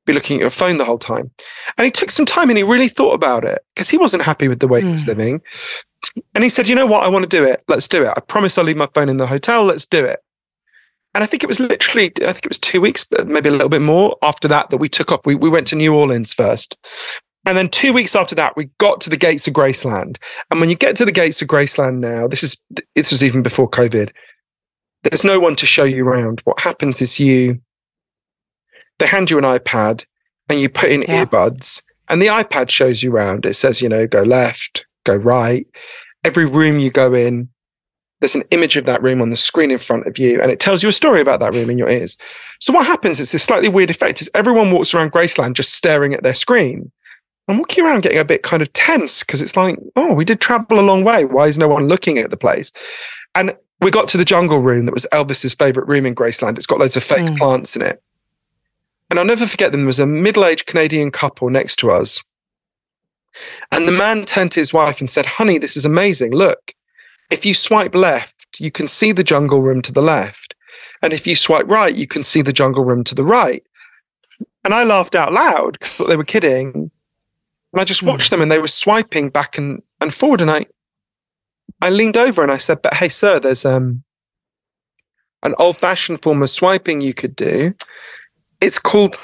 [0.05, 1.29] be looking at your phone the whole time.
[1.77, 4.47] And he took some time and he really thought about it because he wasn't happy
[4.47, 4.85] with the way mm.
[4.85, 5.09] he was hmm.
[5.09, 5.41] living.
[6.33, 7.03] And he said, you know what?
[7.03, 7.63] I want to do it.
[7.67, 8.13] Let's do it.
[8.15, 9.63] I promise I'll leave my phone in the hotel.
[9.63, 10.19] Let's do it.
[11.13, 13.69] And I think it was literally, I think it was two weeks, maybe a little
[13.69, 15.25] bit more after that, that we took off.
[15.25, 16.77] We, we went to New Orleans first.
[17.45, 20.17] And then two weeks after that, we got to the gates of Graceland.
[20.49, 22.55] And when you get to the gates of Graceland now, this is,
[22.95, 24.11] this was even before COVID,
[25.03, 26.41] there's no one to show you around.
[26.43, 27.59] What happens is you,
[29.01, 30.05] they hand you an iPad
[30.47, 31.25] and you put in yeah.
[31.25, 33.45] earbuds and the iPad shows you around.
[33.45, 35.65] It says, you know, go left, go right.
[36.23, 37.49] Every room you go in,
[38.19, 40.59] there's an image of that room on the screen in front of you, and it
[40.59, 42.17] tells you a story about that room in your ears.
[42.59, 46.13] So what happens is this slightly weird effect is everyone walks around Graceland just staring
[46.13, 46.91] at their screen.
[47.47, 50.39] I'm walking around getting a bit kind of tense because it's like, oh, we did
[50.39, 51.25] travel a long way.
[51.25, 52.71] Why is no one looking at the place?
[53.33, 56.57] And we got to the jungle room that was Elvis's favorite room in Graceland.
[56.57, 57.37] It's got loads of fake mm.
[57.39, 58.03] plants in it.
[59.11, 59.81] And I'll never forget them.
[59.81, 62.23] There was a middle aged Canadian couple next to us.
[63.69, 66.31] And the man turned to his wife and said, Honey, this is amazing.
[66.31, 66.73] Look,
[67.29, 70.55] if you swipe left, you can see the jungle room to the left.
[71.01, 73.61] And if you swipe right, you can see the jungle room to the right.
[74.63, 76.89] And I laughed out loud because I thought they were kidding.
[77.73, 80.39] And I just watched them and they were swiping back and, and forward.
[80.39, 80.65] And I
[81.81, 84.03] I leaned over and I said, But hey, sir, there's um
[85.43, 87.73] an old fashioned form of swiping you could do.
[88.61, 89.17] It's called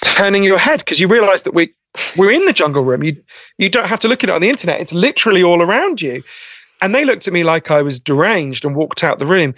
[0.00, 1.72] turning your head because you realize that we
[2.16, 3.02] we're in the jungle room.
[3.02, 3.22] You
[3.58, 4.80] you don't have to look at it on the internet.
[4.80, 6.22] It's literally all around you.
[6.80, 9.54] And they looked at me like I was deranged and walked out the room.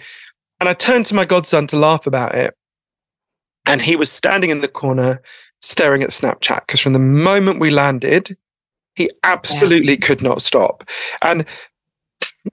[0.59, 2.55] And I turned to my godson to laugh about it.
[3.65, 5.21] And he was standing in the corner
[5.61, 8.37] staring at Snapchat because from the moment we landed,
[8.93, 10.05] he absolutely yeah.
[10.05, 10.87] could not stop.
[11.23, 11.45] And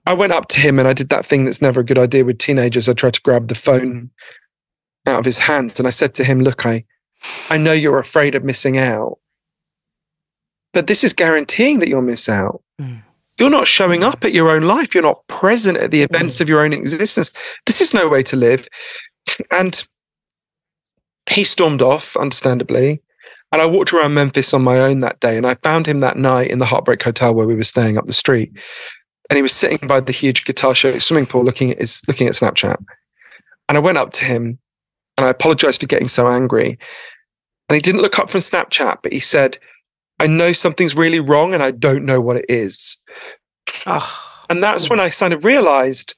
[0.06, 2.24] I went up to him and I did that thing that's never a good idea
[2.24, 2.88] with teenagers.
[2.88, 4.11] I tried to grab the phone
[5.06, 6.84] out of his hands and I said to him, Look, I,
[7.48, 9.18] I know you're afraid of missing out,
[10.72, 12.62] but this is guaranteeing that you'll miss out.
[12.80, 13.02] Mm.
[13.38, 14.94] You're not showing up at your own life.
[14.94, 17.32] You're not present at the events of your own existence.
[17.66, 18.68] This is no way to live.
[19.50, 19.84] And
[21.30, 23.02] he stormed off, understandably.
[23.50, 25.36] And I walked around Memphis on my own that day.
[25.36, 28.06] And I found him that night in the Heartbreak Hotel where we were staying up
[28.06, 28.52] the street.
[29.30, 32.26] And he was sitting by the huge guitar show swimming pool looking at his looking
[32.26, 32.76] at Snapchat.
[33.68, 34.58] And I went up to him
[35.16, 36.79] and I apologize for getting so angry.
[37.68, 39.59] And he didn't look up from Snapchat, but he said,
[40.18, 42.98] I know something's really wrong and I don't know what it is.
[43.87, 44.29] Oh.
[44.51, 46.14] And that's when I kind of realized,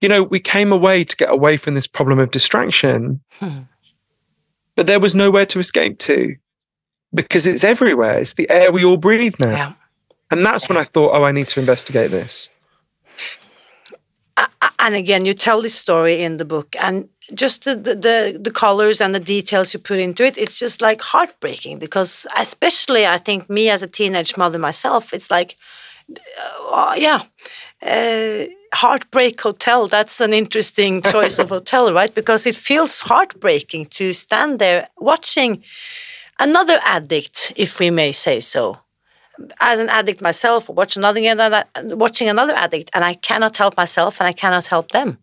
[0.00, 3.60] you know, we came away to get away from this problem of distraction, hmm.
[4.76, 6.36] but there was nowhere to escape to
[7.14, 8.18] because it's everywhere.
[8.18, 9.50] It's the air we all breathe now.
[9.50, 9.72] Yeah.
[10.30, 12.50] And that's when I thought, oh, I need to investigate this.
[14.84, 19.00] And again, you tell this story in the book, and just the, the the colors
[19.00, 23.48] and the details you put into it it's just like heartbreaking because especially i think
[23.48, 25.56] me as a teenage mother myself it's like
[26.70, 27.22] uh, yeah
[27.84, 28.44] uh,
[28.74, 32.14] heartbreak hotel that's an interesting choice of hotel right?
[32.14, 35.62] Because it feels heartbreaking to stand there watching
[36.38, 38.78] another addict if we may say so
[39.60, 44.28] as an addict myself watch another, watching another addict and i cannot help myself and
[44.28, 45.18] i cannot help them.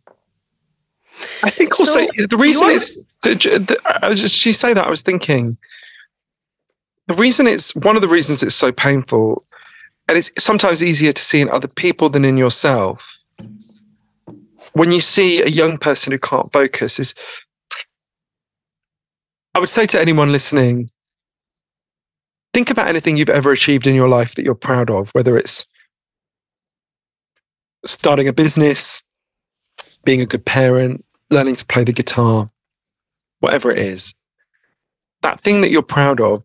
[1.44, 5.58] I think also so the reason is just she say that I was thinking
[7.08, 9.46] the reason it's one of the reasons it's so painful
[10.08, 13.18] and it's sometimes easier to see in other people than in yourself.
[14.74, 17.16] When you see a young person who can't focus is
[19.54, 20.90] I would say to anyone listening
[22.54, 25.66] think about anything you've ever achieved in your life that you're proud of whether it's
[27.86, 29.04] starting a business
[30.04, 32.52] being a good parent learning to play the guitar,
[33.40, 34.14] whatever it is,
[35.22, 36.44] that thing that you're proud of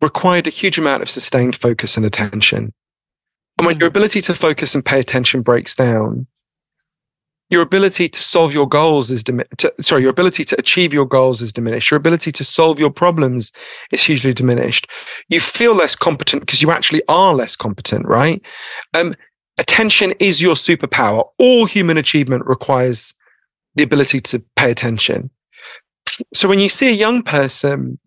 [0.00, 2.72] required a huge amount of sustained focus and attention.
[3.58, 3.92] And when your mm.
[3.92, 6.26] ability to focus and pay attention breaks down,
[7.50, 11.06] your ability to solve your goals is dim- to, sorry your ability to achieve your
[11.06, 11.90] goals is diminished.
[11.90, 13.52] Your ability to solve your problems
[13.92, 14.88] is hugely diminished.
[15.28, 18.44] You feel less competent because you actually are less competent right?
[18.94, 19.14] Um,
[19.58, 21.24] attention is your superpower.
[21.38, 23.14] All human achievement requires
[23.76, 25.30] the ability to pay attention.
[26.34, 27.98] So when you see a young person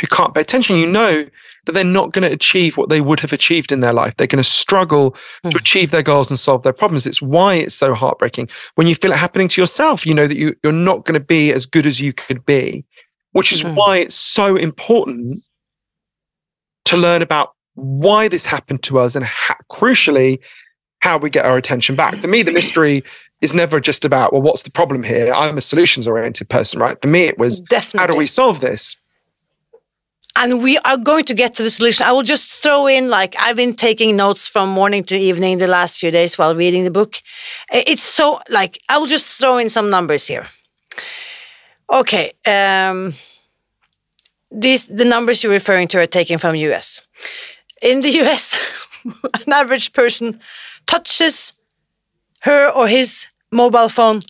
[0.00, 1.26] who can't pay attention you know
[1.66, 4.16] that they're not going to achieve what they would have achieved in their life.
[4.16, 5.50] They're going to struggle mm.
[5.50, 7.06] to achieve their goals and solve their problems.
[7.06, 8.48] It's why it's so heartbreaking.
[8.76, 11.24] When you feel it happening to yourself, you know that you, you're not going to
[11.24, 12.84] be as good as you could be,
[13.32, 13.74] which is mm.
[13.76, 15.42] why it's so important
[16.86, 19.26] to learn about why this happened to us and
[19.70, 20.42] crucially,
[21.00, 22.16] how we get our attention back.
[22.20, 23.04] For me, the mystery
[23.40, 25.32] is never just about, well, what's the problem here?
[25.32, 27.00] I'm a solutions oriented person, right?
[27.00, 28.00] For me, it was, Definitely.
[28.00, 28.96] how do we solve this?
[30.36, 32.06] And we are going to get to the solution.
[32.06, 35.66] I will just throw in like I've been taking notes from morning to evening the
[35.66, 37.16] last few days while reading the book.
[37.72, 40.46] It's so like I will just throw in some numbers here.
[41.90, 43.14] Okay, um,
[44.50, 47.02] these the numbers you're referring to are taken from US.
[47.82, 48.58] In the US,
[49.04, 50.40] an average person
[50.86, 51.52] touches
[52.40, 54.20] her or his mobile phone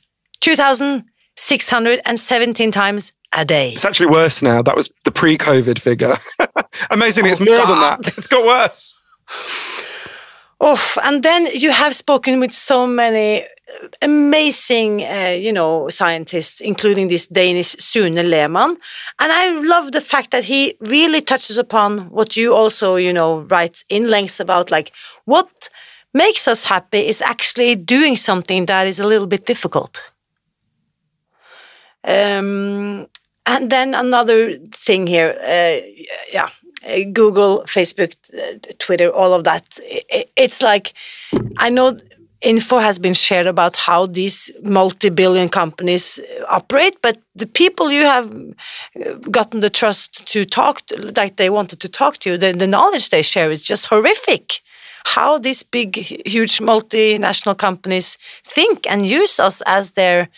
[0.40, 3.70] 2,617 times a day.
[3.70, 4.62] It's actually worse now.
[4.62, 6.16] That was the pre-COVID figure.
[6.90, 7.68] Amazingly, oh, it's more God.
[7.68, 8.18] than that.
[8.18, 8.94] It's got worse.
[10.60, 13.44] Oh, and then you have spoken with so many
[14.02, 18.76] amazing, uh, you know, scientists, including this Danish Sune Lehmann.
[19.18, 23.40] And I love the fact that he really touches upon what you also, you know,
[23.40, 24.92] write in length about, like
[25.26, 25.68] what
[26.14, 30.02] makes us happy is actually doing something that is a little bit difficult.
[32.04, 33.06] Um,
[33.48, 35.80] and then another thing here, uh,
[36.32, 36.50] yeah,
[37.12, 39.64] Google, Facebook, uh, Twitter, all of that.
[40.36, 40.92] It's like
[41.56, 41.98] I know
[42.40, 48.32] info has been shared about how these multi-billion companies operate, but the people you have
[48.32, 52.52] uh, gotten the trust to talk, to, like they wanted to talk to you, the,
[52.52, 54.60] the knowledge they share is just horrific
[55.14, 60.28] how these big, huge multinational companies think and use us as their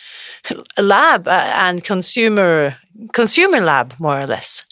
[0.77, 2.75] lab uh, and consumer
[3.13, 4.65] consumer lab, more or less.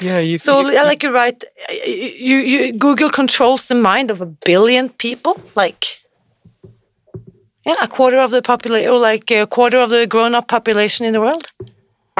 [0.00, 0.38] Yeah, you.
[0.38, 1.44] So, you, like you're right.
[1.86, 5.98] You, you Google controls the mind of a billion people, like
[7.66, 11.12] yeah, a quarter of the population, or like a quarter of the grown-up population in
[11.12, 11.46] the world.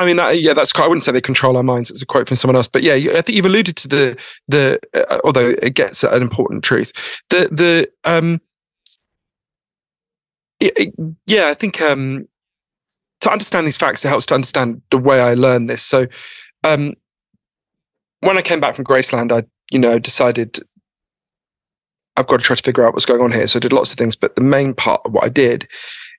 [0.00, 0.86] I mean, that, yeah, that's quite.
[0.86, 1.90] I wouldn't say they control our minds.
[1.90, 4.80] It's a quote from someone else, but yeah, I think you've alluded to the the.
[4.94, 6.90] Uh, although it gets an important truth,
[7.28, 8.40] the the um.
[11.26, 12.26] Yeah, I think um,
[13.20, 15.82] to understand these facts, it helps to understand the way I learned this.
[15.82, 16.06] So,
[16.64, 16.94] um,
[18.20, 20.60] when I came back from Graceland, I, you know, decided
[22.16, 23.46] I've got to try to figure out what's going on here.
[23.46, 25.68] So I did lots of things, but the main part of what I did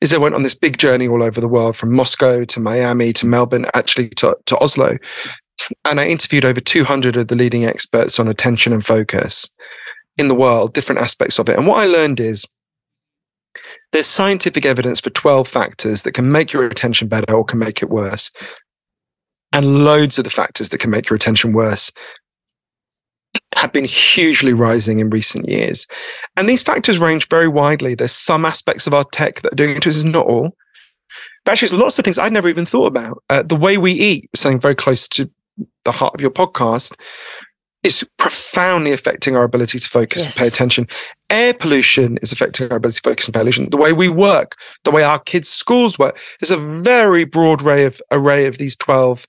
[0.02, 3.14] is I went on this big journey all over the world, from Moscow to Miami
[3.14, 4.98] to Melbourne, actually to, to Oslo,
[5.86, 9.50] and I interviewed over 200 of the leading experts on attention and focus
[10.18, 11.58] in the world, different aspects of it.
[11.58, 12.46] And what I learned is
[13.92, 17.82] there's scientific evidence for 12 factors that can make your attention better or can make
[17.82, 18.32] it worse.
[19.54, 21.92] And loads of the factors that can make your attention worse
[23.56, 25.88] have been hugely rising in recent years.
[26.36, 27.96] And these factors range very widely.
[27.96, 30.56] There's some aspects of our tech that are doing it to us, not all.
[31.44, 33.24] But actually, there's lots of things I'd never even thought about.
[33.30, 35.30] Uh, the way we eat, something very close to
[35.86, 36.94] the heart of your podcast,
[37.84, 40.36] is profoundly affecting our ability to focus yes.
[40.36, 40.88] and pay attention.
[41.32, 43.70] Air pollution is affecting our ability to focus and pay attention.
[43.72, 47.86] The way we work, the way our kids' schools work, there's a very broad array
[47.86, 49.26] of array of these 12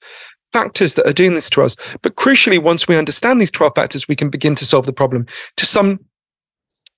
[0.53, 1.77] factors that are doing this to us.
[2.03, 5.27] But crucially, once we understand these 12 factors, we can begin to solve the problem
[5.57, 5.99] to some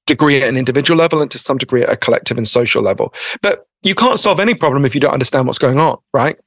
[0.06, 3.14] degree at an individual level and to some degree at a collective and social level.
[3.42, 6.38] But you can't solve any problem if you don't understand what's going on, right?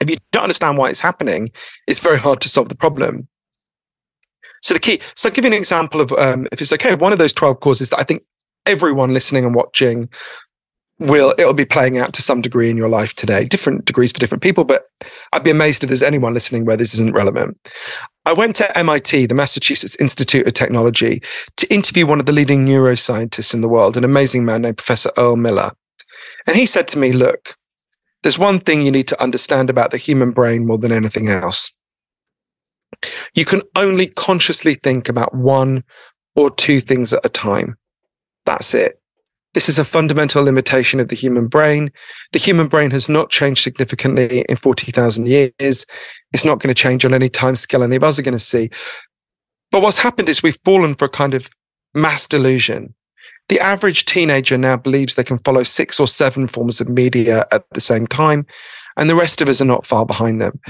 [0.00, 1.48] If you don't understand why it's happening,
[1.86, 3.28] it's very hard to solve the problem.
[4.62, 7.12] So the key, so I'll give you an example of, um, if it's okay, one
[7.12, 8.22] of those 12 causes that I think
[8.66, 10.08] everyone listening and watching
[10.98, 14.18] will, it'll be playing out to some degree in your life today, different degrees for
[14.18, 14.86] different people, but
[15.32, 17.58] I'd be amazed if there's anyone listening where this isn't relevant.
[18.24, 21.22] I went to MIT, the Massachusetts Institute of Technology,
[21.58, 25.10] to interview one of the leading neuroscientists in the world, an amazing man named Professor
[25.16, 25.70] Earl Miller.
[26.46, 27.56] And he said to me, look,
[28.22, 31.72] there's one thing you need to understand about the human brain more than anything else.
[33.34, 35.84] You can only consciously think about one
[36.34, 37.76] or two things at a time.
[38.44, 39.00] That's it.
[39.56, 41.90] This is a fundamental limitation of the human brain.
[42.32, 45.86] The human brain has not changed significantly in 40,000 years.
[46.34, 48.38] It's not going to change on any time scale any of us are going to
[48.38, 48.68] see.
[49.72, 51.48] But what's happened is we've fallen for a kind of
[51.94, 52.94] mass delusion.
[53.48, 57.64] The average teenager now believes they can follow six or seven forms of media at
[57.70, 58.44] the same time,
[58.98, 60.60] and the rest of us are not far behind them.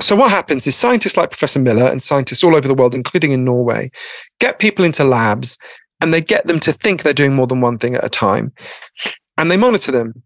[0.00, 3.32] So, what happens is scientists like Professor Miller and scientists all over the world, including
[3.32, 3.90] in Norway,
[4.38, 5.56] get people into labs
[6.02, 8.52] and they get them to think they're doing more than one thing at a time.
[9.38, 10.20] And they monitor them.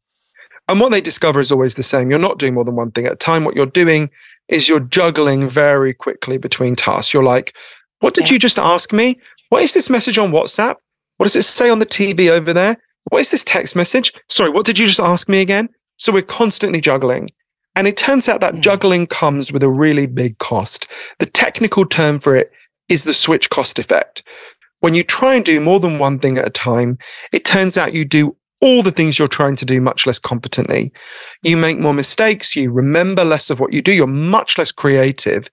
[0.69, 2.09] And what they discover is always the same.
[2.09, 3.45] You're not doing more than one thing at a time.
[3.45, 4.11] What you're doing
[4.49, 7.13] is you're juggling very quickly between tasks.
[7.13, 7.55] You're like,
[8.01, 8.33] what did yeah.
[8.33, 9.21] you just ask me?
[9.51, 10.77] What is this message on WhatsApp?
[11.19, 12.79] What does it say on the TV over there?
[13.11, 14.15] What is this text message?
[14.31, 15.69] Sorry, what did you just ask me again?
[15.99, 17.31] So we're constantly juggling.
[17.77, 18.61] And it turns out that mm.
[18.61, 20.89] juggling comes with a really big cost.
[21.19, 22.51] The technical term for it
[22.89, 24.23] is the switch cost effect.
[24.81, 26.99] When you try and do more than one thing at a time,
[27.33, 30.93] it turns out you do all the things you're trying to do much less competently.
[31.43, 35.51] You make more mistakes, you remember less of what you do, you're much less creative.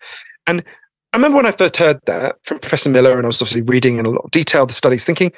[0.47, 0.63] And
[1.11, 3.97] I remember when I first heard that from Professor Miller, and I was obviously reading
[3.99, 5.31] in a lot of detail the studies, thinking,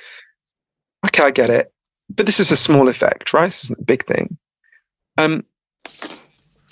[1.05, 1.71] okay, I get it.
[2.09, 3.47] But this is a small effect, right?
[3.47, 4.37] This isn't a big thing.
[5.17, 5.43] Um,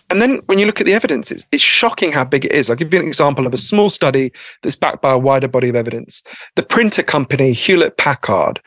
[0.09, 2.69] and then when you look at the evidence, it's, it's, shocking how big it is.
[2.69, 4.31] I'll give you an example of a small study
[4.61, 6.21] that's backed by a wider body of evidence.
[6.55, 8.61] The printer company, Hewlett Packard,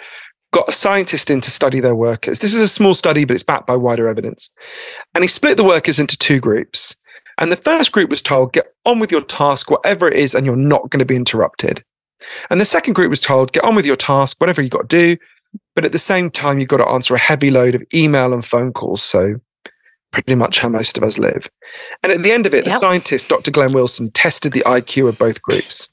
[0.53, 2.41] got a scientist in to study their workers.
[2.41, 4.51] This is a small study, but it's backed by wider evidence.
[5.14, 6.97] And he split the workers into two groups.
[7.39, 10.47] And the first group was told, get on with your task, whatever it is, and
[10.47, 11.84] you're not going to be interrupted.
[12.51, 15.16] And the second group was told, get on with your task, whatever you got to
[15.16, 15.22] do.
[15.74, 18.45] But at the same time, you've got to answer a heavy load of email and
[18.45, 19.03] phone calls.
[19.03, 19.37] So
[20.17, 21.47] pretty much how most of us live.
[22.03, 22.73] And at the end of it, yep.
[22.73, 23.51] the scientist, Dr.
[23.51, 25.91] Glenn Wilson, tested the IQ of both groups.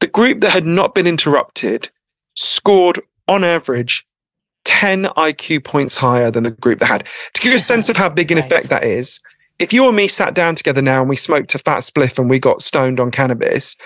[0.00, 1.88] The group that had not been interrupted
[2.34, 4.06] scored on average
[4.66, 7.06] 10 IQ points higher than the group that had.
[7.32, 9.18] To give you a sense of how big an effect that is,
[9.58, 12.28] if you and me sat down together now and we smoked a fat spliff and
[12.28, 13.78] we got stoned on cannabis,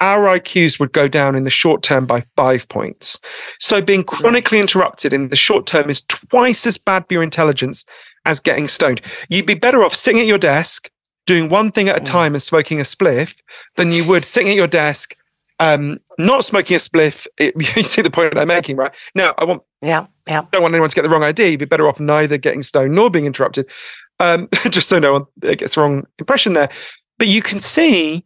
[0.00, 3.20] our IQs would go down in the short term by five points.
[3.58, 7.84] So being chronically interrupted in the short term is twice as bad for your intelligence
[8.24, 9.00] as getting stoned.
[9.28, 10.90] You'd be better off sitting at your desk,
[11.26, 12.04] doing one thing at a mm.
[12.04, 13.36] time and smoking a spliff
[13.76, 15.16] than you would sitting at your desk,
[15.58, 17.26] um, not smoking a spliff.
[17.38, 18.94] It, you see the point I'm making, right?
[19.14, 20.42] Now, I want, yeah, yeah.
[20.50, 21.48] don't want anyone to get the wrong idea.
[21.48, 23.70] You'd be better off neither getting stoned nor being interrupted,
[24.18, 26.70] um, just so no one gets the wrong impression there.
[27.18, 28.24] But you can see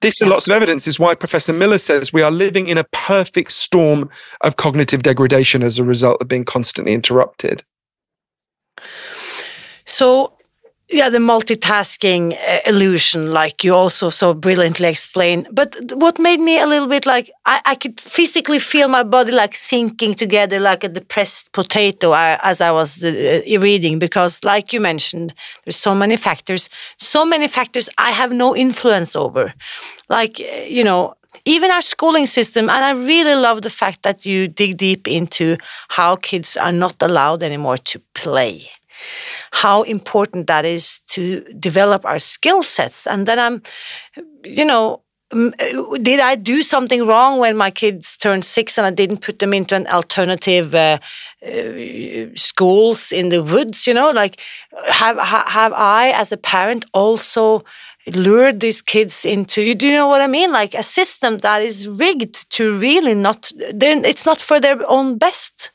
[0.00, 2.84] this and lots of evidence is why Professor Miller says we are living in a
[2.84, 4.08] perfect storm
[4.42, 7.64] of cognitive degradation as a result of being constantly interrupted.
[9.88, 10.34] So,
[10.90, 15.48] yeah, the multitasking uh, illusion, like you also so brilliantly explained.
[15.52, 19.32] But what made me a little bit like I, I could physically feel my body
[19.32, 24.72] like sinking together like a depressed potato uh, as I was uh, reading, because, like
[24.72, 25.34] you mentioned,
[25.64, 29.52] there's so many factors, so many factors I have no influence over.
[30.08, 31.14] Like, you know,
[31.44, 35.56] even our schooling system, and I really love the fact that you dig deep into
[35.88, 38.70] how kids are not allowed anymore to play
[39.52, 43.06] how important that is to develop our skill sets.
[43.06, 43.62] And then I'm,
[44.44, 49.20] you know, did I do something wrong when my kids turned six and I didn't
[49.20, 50.98] put them into an alternative uh,
[51.46, 53.86] uh, schools in the woods?
[53.86, 54.40] You know, like
[54.86, 57.62] have have I, as a parent, also
[58.14, 59.60] lured these kids into?
[59.60, 60.50] You Do you know what I mean?
[60.50, 63.52] Like a system that is rigged to really not.
[63.54, 65.70] It's not for their own best.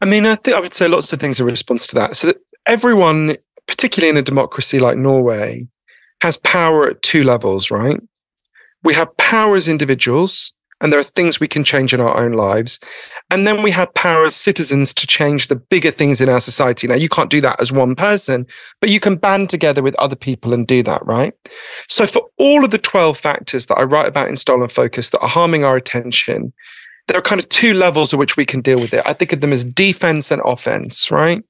[0.00, 2.16] I mean, I think I would say lots of things in response to that.
[2.16, 2.36] So that
[2.66, 3.36] everyone,
[3.66, 5.66] particularly in a democracy like Norway,
[6.22, 8.00] has power at two levels, right?
[8.84, 12.32] We have power as individuals, and there are things we can change in our own
[12.32, 12.78] lives.
[13.30, 16.86] And then we have power as citizens to change the bigger things in our society.
[16.86, 18.46] Now, you can't do that as one person,
[18.80, 21.34] but you can band together with other people and do that, right?
[21.88, 25.20] So, for all of the 12 factors that I write about in Stolen Focus that
[25.20, 26.52] are harming our attention,
[27.08, 29.02] there are kind of two levels at which we can deal with it.
[29.04, 31.42] I think of them as defense and offense, right?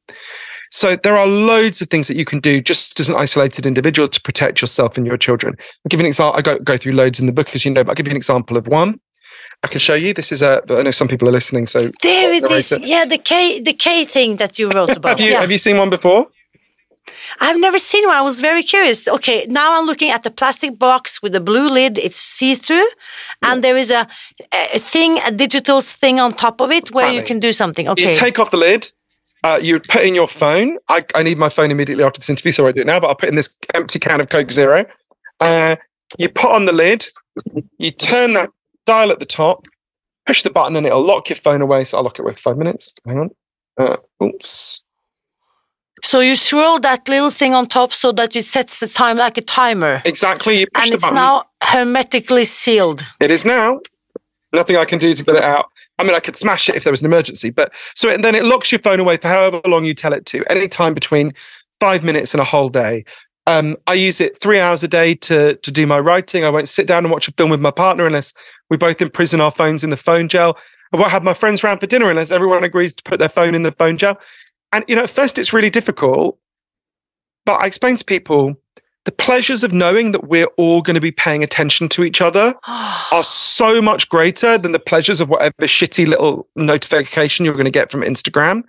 [0.70, 4.08] So there are loads of things that you can do just as an isolated individual
[4.08, 5.54] to protect yourself and your children.
[5.58, 6.38] I'll give you an example.
[6.38, 8.12] I go, go through loads in the book, as you know, but I'll give you
[8.12, 9.00] an example of one.
[9.62, 10.12] I can show you.
[10.14, 10.62] This is a.
[10.70, 12.78] I know some people are listening, so there it is.
[12.80, 15.18] Yeah, the K, the K thing that you wrote about.
[15.18, 15.40] have you yeah.
[15.40, 16.28] have you seen one before?
[17.40, 18.16] I've never seen one.
[18.16, 19.08] I was very curious.
[19.08, 21.98] Okay, now I'm looking at the plastic box with the blue lid.
[21.98, 22.88] It's see through,
[23.42, 24.06] and there is a,
[24.52, 27.88] a, thing, a digital thing on top of it where you can do something.
[27.88, 28.08] Okay.
[28.08, 28.90] You take off the lid.
[29.44, 30.78] Uh, you put in your phone.
[30.88, 32.98] I, I, need my phone immediately after this interview, so I do it now.
[32.98, 34.84] But I'll put in this empty can of Coke Zero.
[35.38, 35.76] Uh,
[36.18, 37.06] you put on the lid.
[37.78, 38.50] You turn that
[38.84, 39.66] dial at the top.
[40.26, 41.84] Push the button, and it'll lock your phone away.
[41.84, 42.94] So I'll lock it away for five minutes.
[43.06, 43.30] Hang on.
[43.78, 44.82] Uh, oops.
[46.02, 49.36] So you swirl that little thing on top so that it sets the time like
[49.38, 50.02] a timer.
[50.04, 50.60] Exactly.
[50.60, 53.04] You push and it's now hermetically sealed.
[53.20, 53.80] It is now.
[54.52, 55.66] Nothing I can do to get it out.
[55.98, 58.34] I mean, I could smash it if there was an emergency, but so and then
[58.34, 61.34] it locks your phone away for however long you tell it to, any time between
[61.80, 63.04] five minutes and a whole day.
[63.46, 66.44] Um, I use it three hours a day to to do my writing.
[66.44, 68.32] I won't sit down and watch a film with my partner unless
[68.70, 70.56] we both imprison our phones in the phone jail.
[70.92, 73.54] I won't have my friends around for dinner unless everyone agrees to put their phone
[73.54, 74.18] in the phone jail.
[74.72, 76.38] And you know, at first it's really difficult,
[77.46, 78.56] but I explain to people
[79.04, 82.54] the pleasures of knowing that we're all going to be paying attention to each other
[82.66, 87.70] are so much greater than the pleasures of whatever shitty little notification you're going to
[87.70, 88.64] get from Instagram.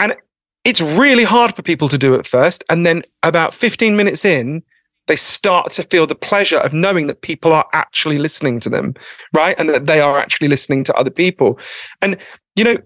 [0.00, 0.16] And
[0.64, 2.64] it's really hard for people to do at first.
[2.68, 4.62] And then about 15 minutes in,
[5.06, 8.94] they start to feel the pleasure of knowing that people are actually listening to them,
[9.32, 9.54] right?
[9.58, 11.58] And that they are actually listening to other people.
[12.02, 12.16] And,
[12.56, 12.76] you know,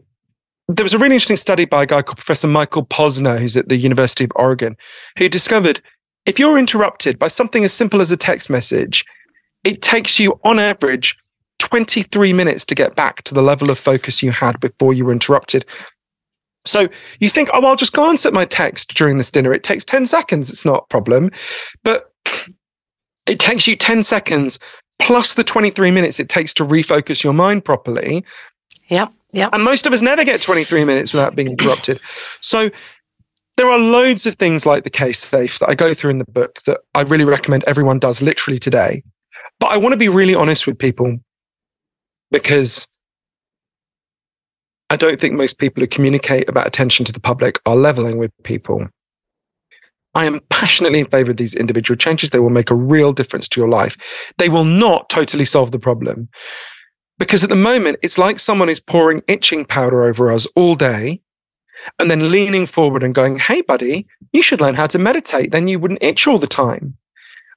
[0.68, 3.68] there was a really interesting study by a guy called Professor Michael Posner, who's at
[3.68, 4.76] the University of Oregon,
[5.18, 5.82] who discovered
[6.26, 9.04] if you're interrupted by something as simple as a text message,
[9.62, 11.16] it takes you on average
[11.58, 15.12] 23 minutes to get back to the level of focus you had before you were
[15.12, 15.64] interrupted.
[16.64, 16.88] So
[17.20, 19.52] you think, oh, I'll just glance at my text during this dinner.
[19.52, 20.50] It takes 10 seconds.
[20.50, 21.30] It's not a problem.
[21.82, 22.10] But
[23.26, 24.58] it takes you 10 seconds
[24.98, 28.24] plus the 23 minutes it takes to refocus your mind properly.
[28.88, 29.08] Yeah.
[29.34, 29.48] Yeah.
[29.52, 32.00] And most of us never get 23 minutes without being interrupted.
[32.40, 32.70] So
[33.56, 36.60] there are loads of things like the K-Safe that I go through in the book
[36.66, 39.02] that I really recommend everyone does literally today.
[39.58, 41.18] But I want to be really honest with people
[42.30, 42.88] because
[44.90, 48.30] I don't think most people who communicate about attention to the public are leveling with
[48.44, 48.86] people.
[50.14, 52.30] I am passionately in favor of these individual changes.
[52.30, 53.96] They will make a real difference to your life.
[54.38, 56.28] They will not totally solve the problem.
[57.18, 61.20] Because at the moment, it's like someone is pouring itching powder over us all day
[61.98, 65.52] and then leaning forward and going, Hey, buddy, you should learn how to meditate.
[65.52, 66.96] Then you wouldn't itch all the time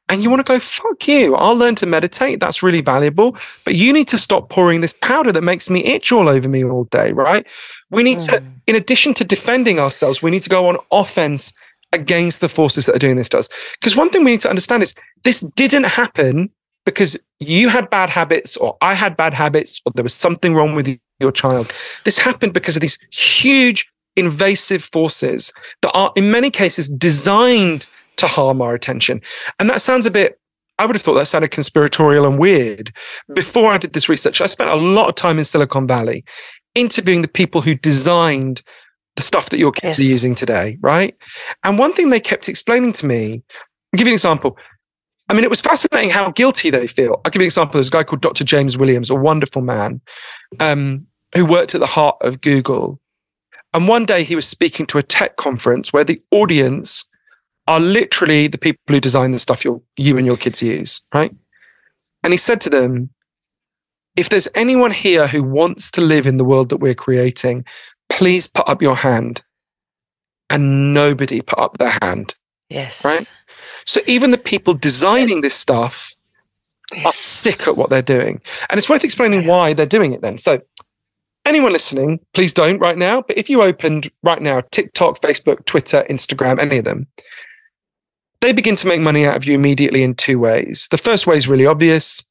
[0.10, 2.40] and you want to go, fuck you, I'll learn to meditate.
[2.40, 3.36] That's really valuable.
[3.66, 6.64] But you need to stop pouring this powder that makes me itch all over me
[6.64, 7.46] all day, right?
[7.90, 8.30] We need mm.
[8.30, 11.52] to, in addition to defending ourselves, we need to go on offense
[11.94, 13.50] against the forces that are doing this to us.
[13.80, 16.50] Because one thing we need to understand is this didn't happen
[16.86, 20.76] because you had bad habits or I had bad habits or there was something wrong
[20.76, 21.72] with your child.
[22.04, 28.28] This happened because of these huge invasive forces that are in many cases designed to
[28.28, 29.22] harm our attention.
[29.60, 30.40] And that sounds a bit,
[30.80, 32.94] I would have thought that sounded conspiratorial and weird.
[33.30, 33.36] Mm.
[33.36, 36.24] Before I did this research, I spent a lot of time in Silicon Valley
[36.76, 38.62] interviewing the people who designed
[39.16, 40.00] the stuff that your kids yes.
[40.00, 41.16] are using today, right?
[41.64, 43.42] And one thing they kept explaining to me,
[43.94, 44.58] I'll give you an example.
[45.30, 47.22] I mean, it was fascinating how guilty they feel.
[47.26, 47.74] I'll give you an example.
[47.74, 48.44] There's a guy called Dr.
[48.44, 50.00] James Williams, a wonderful man
[50.60, 51.06] um,
[51.36, 53.00] who worked at the heart of Google.
[53.74, 57.06] And one day he was speaking to a tech conference where the audience
[57.68, 61.36] are literally the people who design the stuff you you and your kids use, right?
[62.24, 63.10] And he said to them,
[64.16, 67.66] if there's anyone here who wants to live in the world that we're creating,
[68.10, 69.44] please put up your hand.
[70.50, 72.34] And nobody put up their hand.
[72.70, 73.04] Yes.
[73.04, 73.32] Right?
[73.86, 76.16] So even the people designing this stuff
[76.94, 77.06] yes.
[77.06, 78.42] are sick at what they're doing.
[78.70, 79.50] And it's worth explaining yeah.
[79.50, 80.38] why they're doing it then.
[80.38, 80.62] So
[81.46, 83.22] anyone listening, please don't right now.
[83.22, 87.08] But if you opened right now TikTok, Facebook, Twitter, Instagram, any of them,
[88.42, 90.88] they begin to make money out of you immediately in two ways.
[90.92, 92.24] The first way is really obvious.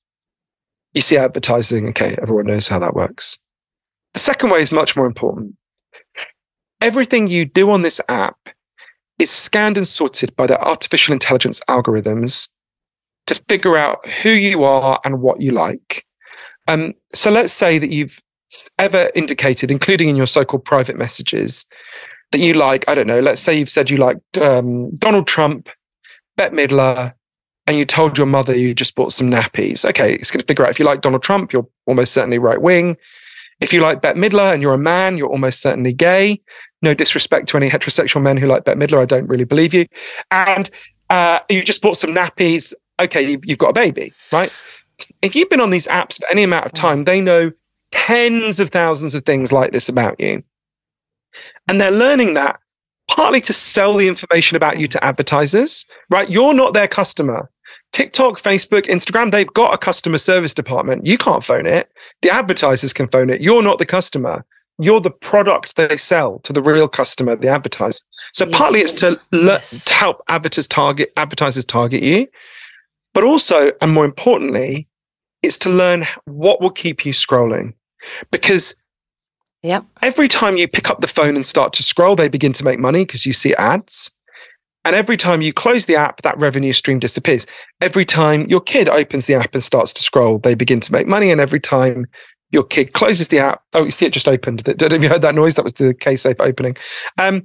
[0.94, 1.88] You see advertising.
[1.88, 3.38] Okay, everyone knows how that works.
[4.14, 5.56] The second way is much more important.
[6.80, 8.36] Everything you do on this app
[9.18, 12.50] is scanned and sorted by the artificial intelligence algorithms
[13.26, 16.04] to figure out who you are and what you like.
[16.68, 18.20] Um, so let's say that you've
[18.78, 21.66] ever indicated, including in your so called private messages,
[22.32, 25.68] that you like, I don't know, let's say you've said you like um, Donald Trump
[26.36, 27.14] Bette Midler
[27.66, 29.84] and you told your mother you just bought some nappies.
[29.84, 32.60] Okay, it's going to figure out if you like Donald Trump, you're almost certainly right
[32.60, 32.96] wing.
[33.60, 36.40] If you like Bette Midler and you're a man, you're almost certainly gay.
[36.82, 39.00] No disrespect to any heterosexual men who like Bette Midler.
[39.00, 39.86] I don't really believe you.
[40.30, 40.70] And
[41.10, 42.74] uh, you just bought some nappies.
[43.00, 44.54] Okay, you, you've got a baby, right?
[45.22, 47.50] If you've been on these apps for any amount of time, they know
[47.92, 50.42] tens of thousands of things like this about you.
[51.68, 52.58] And they're learning that
[53.08, 56.28] partly to sell the information about you to advertisers, right?
[56.28, 57.50] You're not their customer.
[57.96, 61.06] TikTok, Facebook, Instagram, they've got a customer service department.
[61.06, 61.90] You can't phone it.
[62.20, 63.40] The advertisers can phone it.
[63.40, 64.44] You're not the customer.
[64.78, 68.00] You're the product they sell to the real customer, the advertiser.
[68.34, 68.54] So yes.
[68.54, 69.86] partly it's to, le- yes.
[69.86, 72.26] to help advertisers target advertisers target you,
[73.14, 74.86] but also, and more importantly,
[75.42, 77.72] it's to learn what will keep you scrolling.
[78.30, 78.74] Because
[79.62, 79.86] Yep.
[80.02, 82.78] Every time you pick up the phone and start to scroll, they begin to make
[82.78, 84.10] money because you see ads.
[84.86, 87.44] And every time you close the app, that revenue stream disappears.
[87.80, 91.08] Every time your kid opens the app and starts to scroll, they begin to make
[91.08, 91.32] money.
[91.32, 92.06] And every time
[92.52, 94.64] your kid closes the app, oh, you see it just opened.
[94.64, 95.56] Have you heard that noise?
[95.56, 96.76] That was the K-Safe opening.
[97.18, 97.44] Um,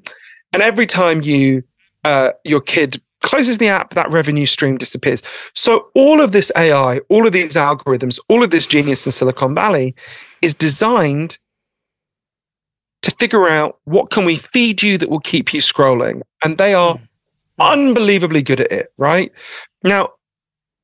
[0.54, 1.64] and every time you
[2.06, 5.24] uh, your kid closes the app, that revenue stream disappears.
[5.56, 9.56] So all of this AI, all of these algorithms, all of this genius in Silicon
[9.56, 9.96] Valley
[10.44, 11.40] is designed
[13.02, 16.22] to figure out what can we feed you that will keep you scrolling.
[16.44, 17.00] And they are.
[17.62, 19.32] Unbelievably good at it, right?
[19.84, 20.10] Now,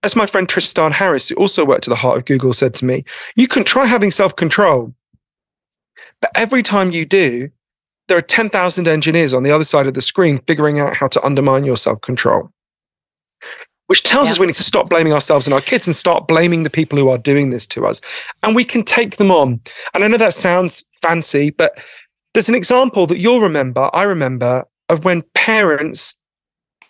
[0.03, 2.85] as my friend Tristan Harris, who also worked at the heart of Google, said to
[2.85, 3.03] me,
[3.35, 4.93] you can try having self control,
[6.21, 7.49] but every time you do,
[8.07, 11.23] there are 10,000 engineers on the other side of the screen figuring out how to
[11.25, 12.51] undermine your self control.
[13.87, 14.33] Which tells yeah.
[14.33, 16.99] us we need to stop blaming ourselves and our kids and start blaming the people
[16.99, 18.01] who are doing this to us.
[18.43, 19.61] And we can take them on.
[19.93, 21.79] And I know that sounds fancy, but
[22.33, 26.17] there's an example that you'll remember, I remember, of when parents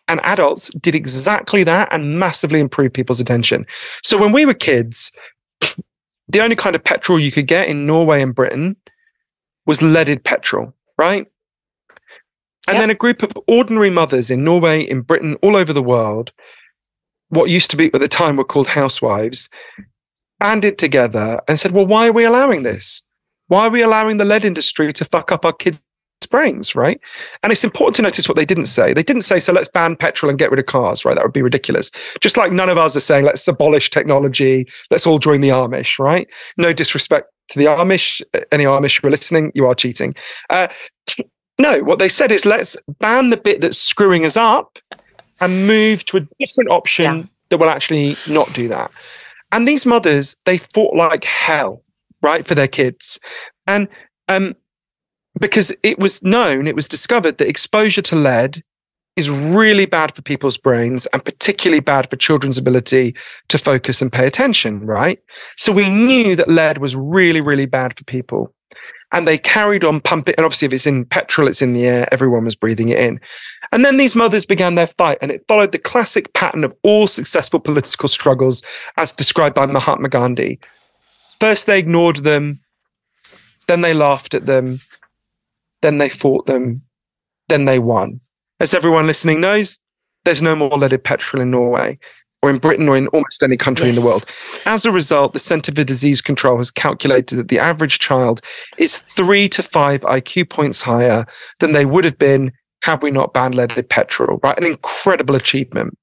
[0.08, 3.66] and adults did exactly that and massively improved people's attention.
[4.04, 5.12] So when we were kids,
[6.28, 8.76] the only kind of petrol you could get in Norway and Britain
[9.66, 11.28] was leaded petrol right?
[12.68, 12.80] And yep.
[12.82, 16.32] then a group of ordinary mothers in Norway, in Britain, all over the world,
[17.30, 19.50] what used to be at the time were called housewives,
[20.40, 23.04] banded together and said, well, why are we allowing this?
[23.48, 25.80] Why are we allowing the lead industry to fuck up our kids'
[26.26, 27.00] brains, right?
[27.44, 28.94] And it's important to notice what they didn't say.
[28.94, 31.16] They didn't say, so let's ban petrol and get rid of cars, right?
[31.16, 31.92] That would be ridiculous.
[32.22, 36.00] Just like none of us are saying, let's abolish technology, let's all join the Amish,
[36.00, 36.28] right?
[36.58, 40.16] No disrespect to the Amish, any Amish who are listening, you are cheating.
[40.50, 40.68] Uh,
[41.60, 44.80] no, what they said is let's ban the bit that's screwing us up
[45.40, 47.26] and move to a different option yeah.
[47.50, 48.92] that will actually not do that.
[49.52, 51.84] And these mothers, they fought like hell,
[52.22, 53.20] right, for their kids.
[53.66, 53.88] And
[54.28, 54.56] um,
[55.40, 58.64] because it was known, it was discovered that exposure to lead
[59.16, 63.16] is really bad for people's brains and particularly bad for children's ability
[63.48, 65.20] to focus and pay attention, right?
[65.58, 68.54] So we knew that lead was really, really bad for people.
[69.12, 70.36] And they carried on pumping.
[70.38, 73.20] And obviously, if it's in petrol, it's in the air, everyone was breathing it in.
[73.72, 77.08] And then these mothers began their fight, and it followed the classic pattern of all
[77.08, 78.64] successful political struggles
[78.98, 80.60] as described by Mahatma Gandhi.
[81.40, 82.60] First, they ignored them,
[83.68, 84.80] then they laughed at them,
[85.82, 86.82] then they fought them,
[87.50, 88.20] then they won.
[88.60, 89.80] As everyone listening knows,
[90.26, 92.00] there's no more leaded petrol in Norway
[92.42, 93.96] or in Britain or in almost any country yes.
[93.96, 94.26] in the world.
[94.66, 98.42] As a result, the Centre for Disease Control has calculated that the average child
[98.78, 101.26] is three to five IQ points higher
[101.60, 102.52] than they would have been
[102.84, 104.58] had we not banned leaded petrol, right?
[104.58, 105.98] An incredible achievement.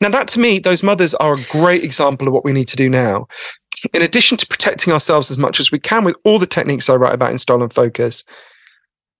[0.00, 2.76] Now, that to me, those mothers are a great example of what we need to
[2.76, 3.26] do now.
[3.92, 6.96] In addition to protecting ourselves as much as we can with all the techniques I
[6.96, 8.24] write about in Stolen Focus,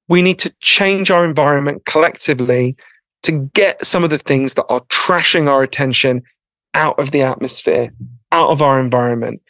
[0.09, 2.77] we need to change our environment collectively
[3.23, 6.23] to get some of the things that are trashing our attention
[6.75, 7.93] out of the atmosphere,
[8.33, 9.41] out of our environment.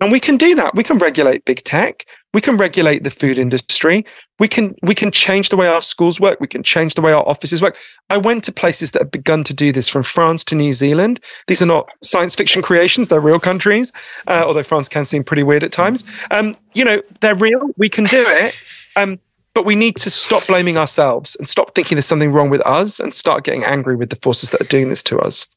[0.00, 0.74] And we can do that.
[0.74, 2.06] We can regulate big tech.
[2.32, 4.06] We can regulate the food industry.
[4.38, 6.40] We can we can change the way our schools work.
[6.40, 7.76] We can change the way our offices work.
[8.08, 11.20] I went to places that have begun to do this, from France to New Zealand.
[11.48, 13.92] These are not science fiction creations; they're real countries.
[14.26, 16.04] Uh, although France can seem pretty weird at times.
[16.30, 17.70] Um, you know, they're real.
[17.76, 18.54] We can do it.
[18.96, 19.18] Um,
[19.54, 23.00] but we need to stop blaming ourselves and stop thinking there's something wrong with us
[23.00, 25.48] and start getting angry with the forces that are doing this to us.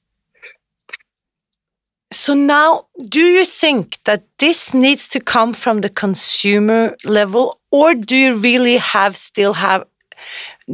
[2.12, 7.96] So now, do you think that this needs to come from the consumer level, or
[7.96, 9.86] do you really have still have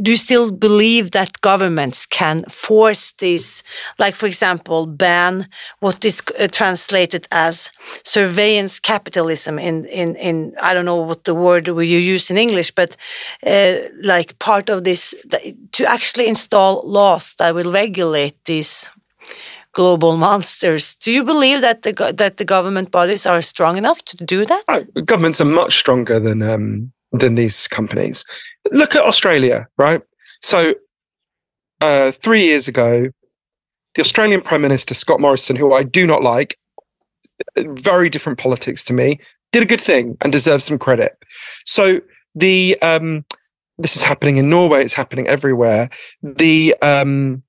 [0.00, 3.62] do you still believe that governments can force this,
[3.98, 5.48] like, for example, ban
[5.80, 7.70] what is uh, translated as
[8.04, 12.70] surveillance capitalism in, in, in, I don't know what the word you use in English,
[12.70, 12.96] but
[13.46, 15.14] uh, like part of this,
[15.72, 18.88] to actually install laws that will regulate these
[19.72, 20.96] global monsters.
[20.96, 24.64] Do you believe that the that the government bodies are strong enough to do that?
[24.68, 28.24] Oh, governments are much stronger than um, than these companies.
[28.70, 30.02] Look at Australia, right?
[30.42, 30.74] So,
[31.80, 33.06] uh, three years ago,
[33.94, 36.56] the Australian Prime Minister, Scott Morrison, who I do not like,
[37.56, 39.18] very different politics to me,
[39.52, 41.16] did a good thing and deserves some credit.
[41.66, 42.00] So,
[42.34, 43.24] the um,
[43.78, 45.88] this is happening in Norway, it's happening everywhere.
[46.22, 47.42] The um,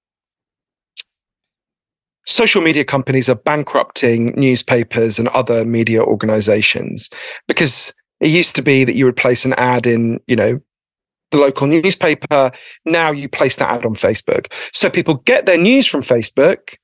[2.26, 7.10] social media companies are bankrupting newspapers and other media organizations
[7.48, 10.62] because it used to be that you would place an ad in, you know,
[11.32, 12.52] the local newspaper.
[12.86, 14.52] Now you place that ad on Facebook.
[14.74, 16.76] So people get their news from Facebook,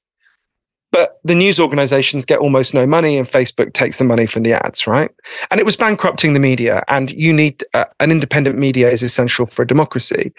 [0.92, 4.54] but the news organizations get almost no money and Facebook takes the money from the
[4.54, 5.12] ads, right?
[5.52, 6.82] And it was bankrupting the media.
[6.88, 10.34] And you need uh, an independent media is essential for a democracy.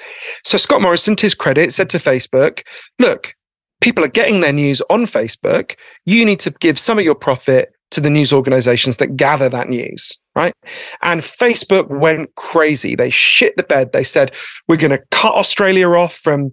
[0.44, 2.62] So Scott Morrison, to his credit, said to Facebook,
[2.98, 3.34] look,
[3.80, 5.76] people are getting their news on Facebook.
[6.06, 9.68] You need to give some of your profit to the news organizations that gather that
[9.68, 10.54] news, right?
[11.02, 12.94] And Facebook went crazy.
[12.94, 13.92] They shit the bed.
[13.92, 14.32] They said,
[14.68, 16.52] we're going to cut Australia off from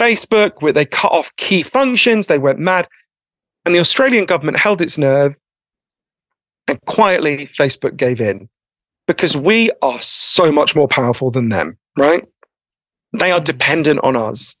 [0.00, 2.26] Facebook, where they cut off key functions.
[2.26, 2.88] They went mad.
[3.64, 5.36] And the Australian government held its nerve
[6.66, 8.48] and quietly Facebook gave in
[9.06, 12.26] because we are so much more powerful than them, right?
[13.12, 14.56] They are dependent on us.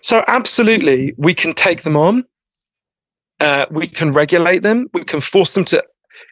[0.00, 2.24] So, absolutely, we can take them on.
[3.40, 4.88] Uh, we can regulate them.
[4.94, 5.84] We can force them to,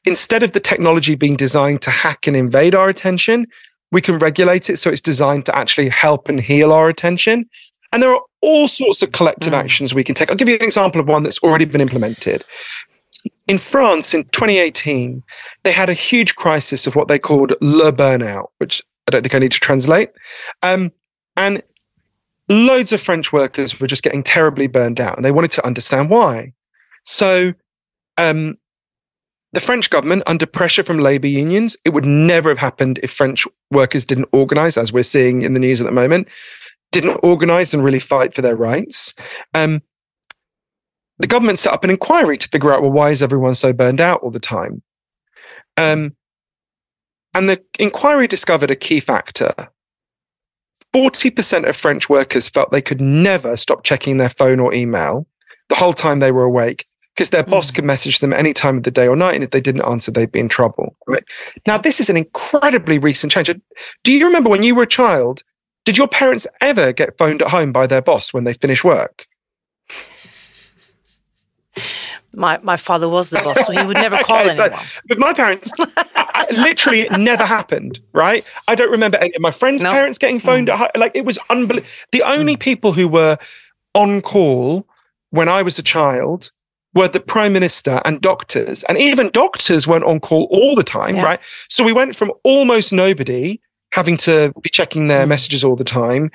[0.07, 3.46] instead of the technology being designed to hack and invade our attention,
[3.92, 7.48] we can regulate it so it's designed to actually help and heal our attention.
[7.92, 9.59] And there are all sorts of collective mm.
[9.59, 10.30] actions we can take.
[10.30, 12.44] I'll give you an example of one that's already been implemented.
[13.48, 15.22] In France in 2018,
[15.62, 19.34] they had a huge crisis of what they called le burnout, which I don't think
[19.34, 20.11] I need to translate.
[20.62, 20.92] Um,
[21.36, 21.62] and
[22.48, 26.11] loads of French workers were just getting terribly burned out and they wanted to understand
[26.11, 26.52] why.
[27.04, 27.52] So,
[28.18, 28.57] um,
[29.53, 33.47] the French government, under pressure from labor unions, it would never have happened if French
[33.70, 36.28] workers didn't organize, as we're seeing in the news at the moment
[36.92, 39.14] didn't organize and really fight for their rights.
[39.55, 39.82] Um,
[41.18, 44.01] the government set up an inquiry to figure out, well, why is everyone so burned
[44.01, 44.82] out all the time?
[45.76, 46.16] Um,
[47.34, 49.53] and the inquiry discovered a key factor.
[50.94, 55.26] 40% of French workers felt they could never stop checking their phone or email
[55.68, 56.86] the whole time they were awake
[57.16, 57.76] because their boss mm.
[57.76, 59.34] could message them any time of the day or night.
[59.34, 60.94] And if they didn't answer, they'd be in trouble.
[61.06, 61.24] Right?
[61.66, 63.50] Now, this is an incredibly recent change.
[64.04, 65.42] Do you remember when you were a child,
[65.86, 69.26] did your parents ever get phoned at home by their boss when they finish work?
[72.34, 74.78] My my father was the boss, so he would never call okay, anyone.
[74.78, 75.70] So, but my parents,
[76.50, 77.98] literally, it never happened.
[78.12, 78.44] Right?
[78.68, 79.90] I don't remember any of my friends' no.
[79.90, 80.72] parents getting phoned mm.
[80.72, 80.88] at home.
[80.96, 81.88] Like it was unbelievable.
[82.12, 82.60] The only mm.
[82.60, 83.38] people who were
[83.94, 84.86] on call
[85.30, 86.50] when I was a child
[86.97, 91.16] were the prime minister and doctors, and even doctors weren't on call all the time.
[91.16, 91.24] Yeah.
[91.24, 91.40] Right?
[91.68, 93.61] So we went from almost nobody
[93.92, 95.28] having to be checking their mm.
[95.28, 96.30] messages all the time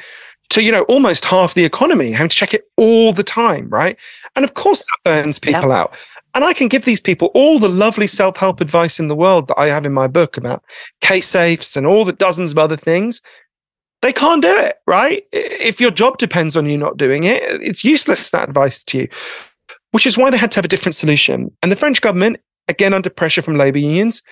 [0.51, 3.97] to you know almost half the economy having to check it all the time right
[4.35, 5.71] and of course that burns people yep.
[5.71, 5.95] out
[6.35, 9.57] and i can give these people all the lovely self-help advice in the world that
[9.57, 10.63] i have in my book about
[10.99, 13.21] K-Safes and all the dozens of other things
[14.01, 17.85] they can't do it right if your job depends on you not doing it it's
[17.85, 19.07] useless that advice to you
[19.91, 22.37] which is why they had to have a different solution and the french government
[22.67, 24.23] again under pressure from labor unions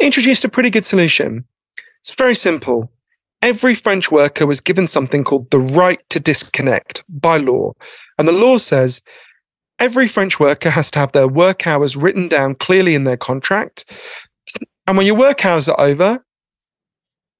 [0.00, 1.44] introduced a pretty good solution
[2.00, 2.90] it's very simple.
[3.42, 7.72] Every French worker was given something called the right to disconnect by law.
[8.18, 9.02] And the law says
[9.78, 13.90] every French worker has to have their work hours written down clearly in their contract.
[14.86, 16.24] And when your work hours are over,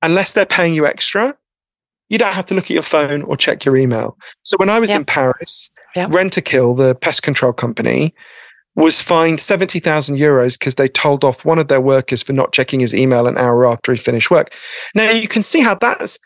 [0.02, 1.36] unless they're paying you extra,
[2.10, 4.18] you don't have to look at your phone or check your email.
[4.42, 5.00] So when I was yep.
[5.00, 6.10] in Paris, yep.
[6.10, 8.14] Rentokil, the pest control company,
[8.76, 12.80] was fined 70,000 euros because they told off one of their workers for not checking
[12.80, 14.54] his email an hour after he finished work.
[14.94, 16.18] Now, you can see how that's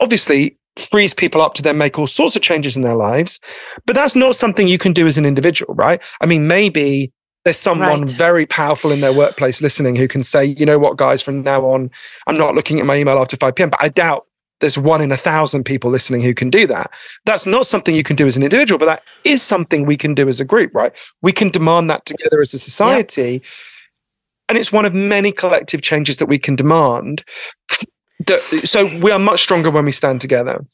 [0.00, 3.40] obviously frees people up to then make all sorts of changes in their lives,
[3.86, 6.00] but that's not something you can do as an individual, right?
[6.20, 7.12] I mean, maybe
[7.44, 8.12] there's someone right.
[8.12, 11.64] very powerful in their workplace listening who can say, you know what, guys, from now
[11.66, 11.90] on,
[12.26, 13.70] I'm not looking at my email after 5 p.m.
[13.70, 14.26] But I doubt
[14.62, 16.90] there's one in a thousand people listening who can do that.
[17.26, 20.14] That's not something you can do as an individual, but that is something we can
[20.14, 20.92] do as a group, right?
[21.20, 23.32] We can demand that together as a society.
[23.32, 23.42] Yep.
[24.48, 27.24] And it's one of many collective changes that we can demand.
[28.26, 30.64] That, so we are much stronger when we stand together.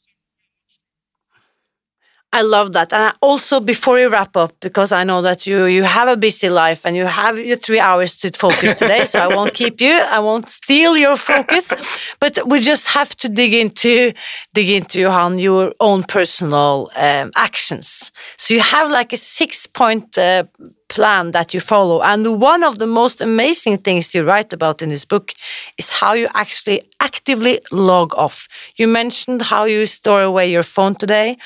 [2.31, 2.93] I love that.
[2.93, 6.49] And also, before we wrap up, because I know that you you have a busy
[6.49, 9.93] life and you have your three hours to focus today, so I won't keep you.
[9.93, 11.73] I won't steal your focus.
[12.19, 14.13] But we just have to dig into
[14.53, 18.11] dig into Johann your own personal um, actions.
[18.37, 20.43] So you have like a six point uh,
[20.89, 22.01] plan that you follow.
[22.01, 25.33] And one of the most amazing things you write about in this book
[25.77, 28.47] is how you actually actively log off.
[28.75, 31.37] You mentioned how you store away your phone today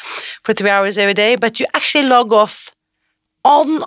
[0.44, 2.72] for three hours every day, but you actually log off
[3.44, 3.84] on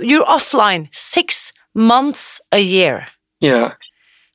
[0.00, 3.06] you're offline six months a year.
[3.40, 3.74] Yeah.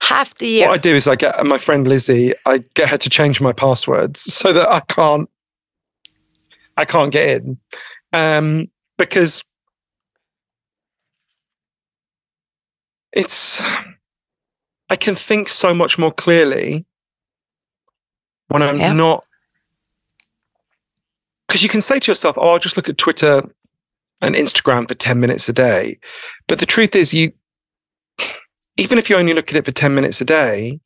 [0.01, 0.67] Half the year.
[0.67, 3.53] What I do is I get my friend Lizzie, I get her to change my
[3.53, 5.29] passwords so that I can't
[6.77, 7.57] I can't get in.
[8.13, 8.67] Um,
[8.97, 9.43] because
[13.13, 13.63] it's
[14.89, 16.85] I can think so much more clearly
[18.47, 18.93] when I'm yeah.
[18.93, 19.25] not
[21.47, 23.43] because you can say to yourself, "Oh, I'll just look at Twitter
[24.21, 25.99] and Instagram for 10 minutes a day.
[26.47, 27.31] But the truth is, you,
[28.77, 30.79] even if you only look at it for 10 minutes a day,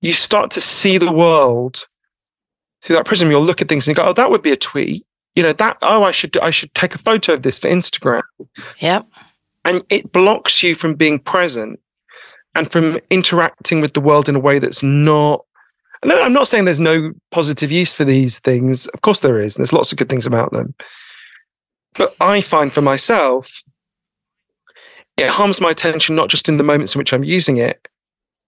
[0.00, 1.86] you start to see the world
[2.82, 3.30] through that prism.
[3.30, 5.06] You'll look at things and you go, oh, that would be a tweet.
[5.34, 8.22] You know, that, oh, I should, I should take a photo of this for Instagram.
[8.78, 9.02] Yeah.
[9.64, 11.80] And it blocks you from being present
[12.54, 15.44] and from interacting with the world in a way that's not
[16.04, 18.86] no, I'm not saying there's no positive use for these things.
[18.88, 19.56] Of course there is.
[19.56, 20.74] And there's lots of good things about them.
[21.94, 23.62] But I find for myself,
[25.16, 27.88] it harms my attention not just in the moments in which I'm using it,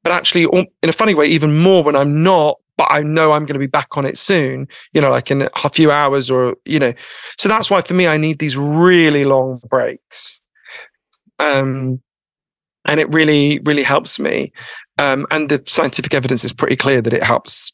[0.02, 3.46] but actually in a funny way, even more when I'm not, but I know I'm
[3.46, 6.56] going to be back on it soon, you know, like in a few hours or,
[6.66, 6.92] you know.
[7.38, 10.42] So that's why for me, I need these really long breaks.
[11.38, 12.00] Um,
[12.84, 14.52] and it really, really helps me.
[14.98, 17.72] Um, and the scientific evidence is pretty clear that it helps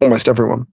[0.00, 0.66] almost everyone.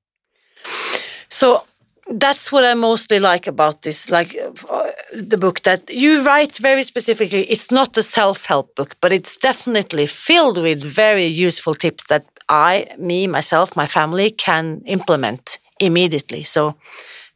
[1.29, 1.63] So
[2.09, 4.35] that's what I mostly like about this, like
[4.69, 7.43] uh, the book that you write very specifically.
[7.43, 12.87] It's not a self-help book, but it's definitely filled with very useful tips that I,
[12.97, 16.43] me, myself, my family can implement immediately.
[16.43, 16.75] So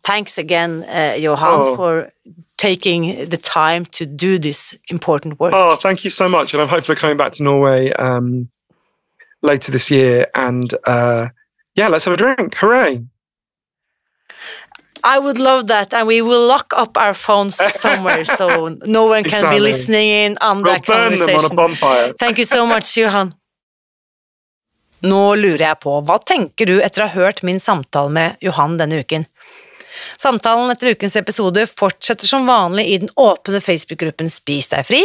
[0.04, 1.76] thanks again, uh, Johann, oh.
[1.76, 2.12] for
[2.58, 5.54] taking the time to do this important work.
[5.56, 6.54] Oh, thank you so much.
[6.54, 8.50] And I'm hopefully coming back to Norway um,
[9.42, 10.28] later this year.
[10.36, 11.30] And uh,
[11.76, 12.56] yeah, let's have a drink.
[12.56, 13.04] Hooray.
[15.04, 19.24] I would love that, and we will lock up our phones somewhere so no one
[19.24, 19.58] can exactly.
[19.58, 22.14] be listening in on we'll that conversation.
[22.20, 23.34] Thank you so much, Johan.
[25.06, 28.80] Nå lurer jeg på, hva tenker du etter å ha hørt min samtale med Johan
[28.80, 29.28] denne uken?
[30.22, 35.04] Samtalen etter ukens episode fortsetter som vanlig i den åpne Facebook-gruppen Spis deg fri,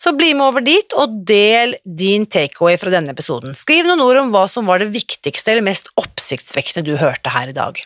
[0.00, 3.56] så bli med over dit og del din takeaway fra denne episoden.
[3.56, 7.52] Skriv noen ord om hva som var det viktigste eller mest oppsiktsvekkende du hørte her
[7.52, 7.80] i dag.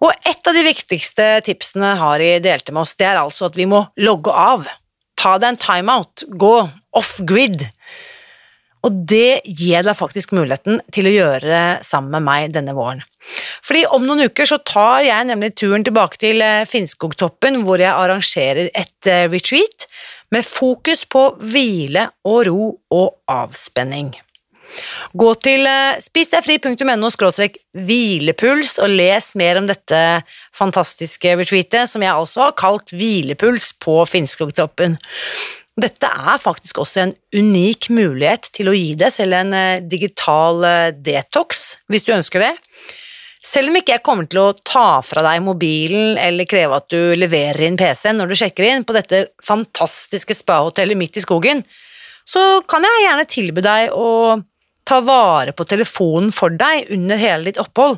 [0.00, 3.68] Og et av de viktigste tipsene Hari delte med oss, det er altså at vi
[3.68, 4.64] må logge av.
[5.20, 6.54] Ta deg en timeout, gå
[6.96, 7.66] off-grid.
[8.86, 13.04] Og det gir deg faktisk muligheten til å gjøre sammen med meg denne våren.
[13.66, 17.92] Fordi om noen uker så tar jeg nemlig turen tilbake til eh, Finnskogtoppen, hvor jeg
[17.92, 19.86] arrangerer et eh, retreat
[20.34, 24.12] med fokus på hvile og ro og avspenning.
[25.18, 27.10] Gå til eh, spisdegfri.no
[27.74, 30.02] hvilepuls og les mer om dette
[30.56, 34.96] fantastiske retreatet, som jeg altså har kalt Hvilepuls på Finnskogtoppen.
[35.80, 39.54] Dette er faktisk også en unik mulighet til å gi deg selv en
[39.88, 40.60] digital
[40.98, 42.50] detox, hvis du ønsker det.
[43.40, 47.14] Selv om ikke jeg kommer til å ta fra deg mobilen eller kreve at du
[47.16, 51.62] leverer inn PC-en når du sjekker inn på dette fantastiske spahotellet midt i skogen,
[52.28, 54.10] så kan jeg gjerne tilby deg å
[54.84, 57.96] ta vare på telefonen for deg under hele ditt opphold,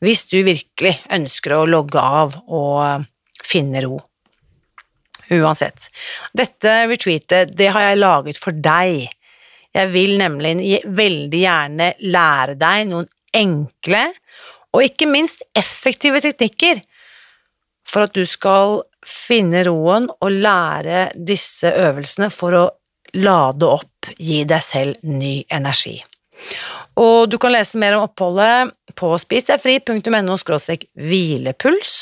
[0.00, 3.04] hvis du virkelig ønsker å logge av og
[3.44, 3.98] finne ro.
[5.28, 5.90] Uansett,
[6.32, 9.10] dette retreatet det har jeg laget for deg.
[9.76, 14.06] Jeg vil nemlig veldig gjerne lære deg noen enkle
[14.78, 16.80] og ikke minst effektive teknikker
[17.88, 22.66] for at du skal finne roen og lære disse øvelsene for å
[23.16, 25.96] lade opp, gi deg selv ny energi.
[26.98, 31.96] Og du kan lese mer om oppholdet på spisdegfri.no hvilepuls.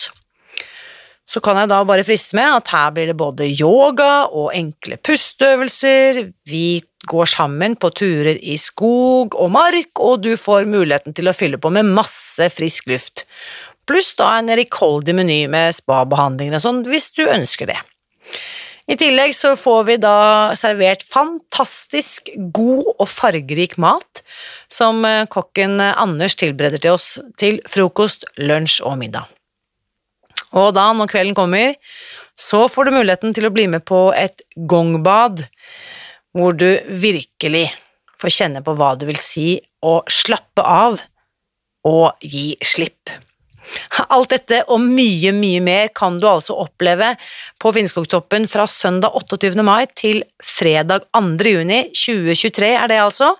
[1.26, 4.98] Så kan jeg da bare friste med at her blir det både yoga og enkle
[5.02, 11.30] pusteøvelser, vi går sammen på turer i skog og mark, og du får muligheten til
[11.30, 13.24] å fylle på med masse frisk luft.
[13.86, 17.78] Pluss da en rikholdig meny med spabehandlinger og sånn, hvis du ønsker det.
[18.86, 20.18] I tillegg så får vi da
[20.58, 24.22] servert fantastisk god og fargerik mat,
[24.70, 27.08] som eh, kokken Anders tilbereder til oss
[27.40, 29.26] til frokost, lunsj og middag.
[30.54, 31.74] Og da, når kvelden kommer,
[32.38, 35.46] så får du muligheten til å bli med på et gongbad
[36.36, 36.68] hvor du
[37.00, 37.70] virkelig
[38.20, 41.00] får kjenne på hva det vil si å slappe av
[41.86, 43.12] og gi slipp.
[44.14, 47.12] Alt dette og mye, mye mer kan du altså oppleve
[47.62, 49.64] på Finnskogtoppen fra søndag 28.
[49.66, 51.48] mai til fredag 2.
[51.50, 53.32] juni 2023 er det altså.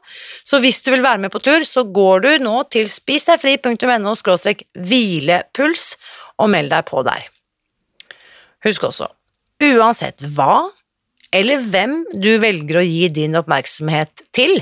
[0.42, 4.16] Så hvis du vil være med på tur, så går du nå til spisdegfri.no
[4.90, 5.86] hvilepuls
[6.42, 7.30] og meld deg på der.
[8.66, 9.06] Husk også,
[9.62, 10.66] uansett hva
[11.34, 14.60] eller hvem du velger å gi din oppmerksomhet til,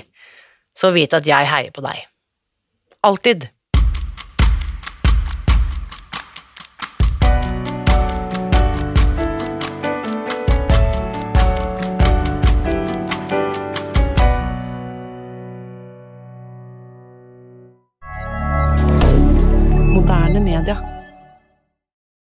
[0.75, 2.07] så vit at jeg heier på deg.
[3.05, 3.49] Alltid.